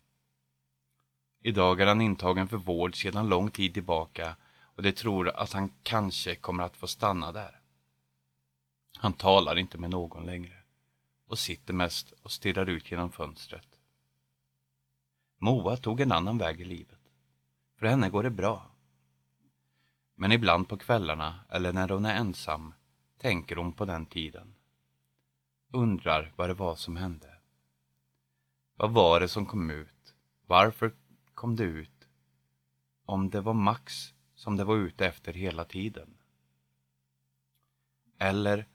Idag 1.42 1.80
är 1.80 1.86
han 1.86 2.00
intagen 2.00 2.48
för 2.48 2.56
vård 2.56 3.02
sedan 3.02 3.28
lång 3.28 3.50
tid 3.50 3.74
tillbaka 3.74 4.36
och 4.74 4.82
de 4.82 4.92
tror 4.92 5.28
att 5.28 5.52
han 5.52 5.72
kanske 5.82 6.34
kommer 6.34 6.64
att 6.64 6.76
få 6.76 6.86
stanna 6.86 7.32
där. 7.32 7.59
Han 9.02 9.12
talar 9.12 9.58
inte 9.58 9.78
med 9.78 9.90
någon 9.90 10.26
längre 10.26 10.62
och 11.26 11.38
sitter 11.38 11.74
mest 11.74 12.12
och 12.22 12.32
stirrar 12.32 12.66
ut 12.66 12.90
genom 12.90 13.12
fönstret. 13.12 13.78
Moa 15.38 15.76
tog 15.76 16.00
en 16.00 16.12
annan 16.12 16.38
väg 16.38 16.60
i 16.60 16.64
livet. 16.64 17.00
För 17.76 17.86
henne 17.86 18.10
går 18.10 18.22
det 18.22 18.30
bra. 18.30 18.70
Men 20.14 20.32
ibland 20.32 20.68
på 20.68 20.76
kvällarna 20.76 21.40
eller 21.48 21.72
när 21.72 21.88
hon 21.88 22.04
är 22.04 22.14
ensam 22.14 22.74
tänker 23.18 23.56
hon 23.56 23.72
på 23.72 23.84
den 23.84 24.06
tiden. 24.06 24.54
Undrar 25.70 26.32
vad 26.36 26.48
det 26.48 26.54
var 26.54 26.76
som 26.76 26.96
hände. 26.96 27.38
Vad 28.76 28.90
var 28.90 29.20
det 29.20 29.28
som 29.28 29.46
kom 29.46 29.70
ut? 29.70 30.14
Varför 30.46 30.92
kom 31.34 31.56
det 31.56 31.64
ut? 31.64 32.08
Om 33.04 33.30
det 33.30 33.40
var 33.40 33.54
Max 33.54 34.14
som 34.34 34.56
det 34.56 34.64
var 34.64 34.76
ute 34.76 35.06
efter 35.06 35.32
hela 35.32 35.64
tiden? 35.64 36.16
Eller 38.18 38.66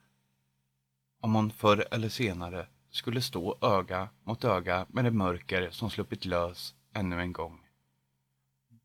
om 1.25 1.35
hon 1.35 1.51
förr 1.51 1.87
eller 1.91 2.09
senare 2.09 2.67
skulle 2.89 3.21
stå 3.21 3.57
öga 3.61 4.09
mot 4.23 4.43
öga 4.43 4.85
med 4.89 5.05
det 5.05 5.11
mörker 5.11 5.69
som 5.71 5.89
sluppit 5.89 6.25
lös 6.25 6.75
ännu 6.93 7.21
en 7.21 7.33
gång. 7.33 7.67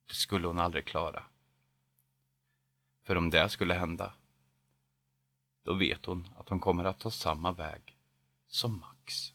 Det 0.07 0.14
skulle 0.14 0.46
hon 0.46 0.59
aldrig 0.59 0.85
klara. 0.85 1.24
För 3.03 3.16
om 3.16 3.31
det 3.31 3.48
skulle 3.48 3.74
hända, 3.74 4.14
då 5.62 5.74
vet 5.74 6.07
hon 6.07 6.29
att 6.37 6.48
hon 6.48 6.61
kommer 6.61 6.85
att 6.85 6.98
ta 6.98 7.11
samma 7.11 7.53
väg 7.53 7.98
som 8.48 8.81
Max. 8.81 9.33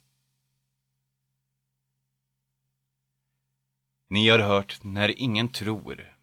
Ni 4.07 4.29
har 4.29 4.39
hört 4.39 4.83
När 4.83 5.19
ingen 5.19 5.49
tror, 5.49 6.17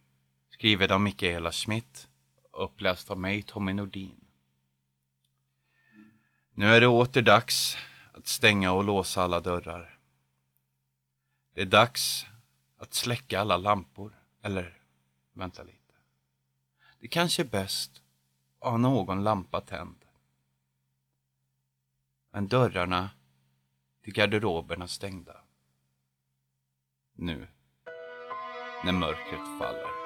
skrivet 0.50 0.90
av 0.90 1.00
Mikaela 1.00 1.52
Schmidt, 1.52 2.08
uppläst 2.52 3.10
av 3.10 3.18
mig, 3.18 3.42
Tommy 3.42 3.72
Nordin. 3.72 4.21
Nu 6.54 6.66
är 6.66 6.80
det 6.80 6.86
åter 6.86 7.22
dags 7.22 7.76
att 8.12 8.26
stänga 8.26 8.72
och 8.72 8.84
låsa 8.84 9.22
alla 9.22 9.40
dörrar. 9.40 9.98
Det 11.54 11.62
är 11.62 11.66
dags 11.66 12.26
att 12.78 12.94
släcka 12.94 13.40
alla 13.40 13.56
lampor. 13.56 14.18
Eller, 14.42 14.78
vänta 15.32 15.62
lite. 15.62 15.78
Det 16.98 17.08
kanske 17.08 17.42
är 17.42 17.46
bäst 17.46 18.02
att 18.58 18.70
ha 18.70 18.76
någon 18.76 19.24
lampa 19.24 19.60
tänd. 19.60 20.04
Men 22.30 22.48
dörrarna 22.48 23.10
till 24.02 24.12
garderoberna 24.12 24.88
stängda. 24.88 25.36
Nu, 27.12 27.48
när 28.84 28.92
mörkret 28.92 29.58
faller. 29.58 30.01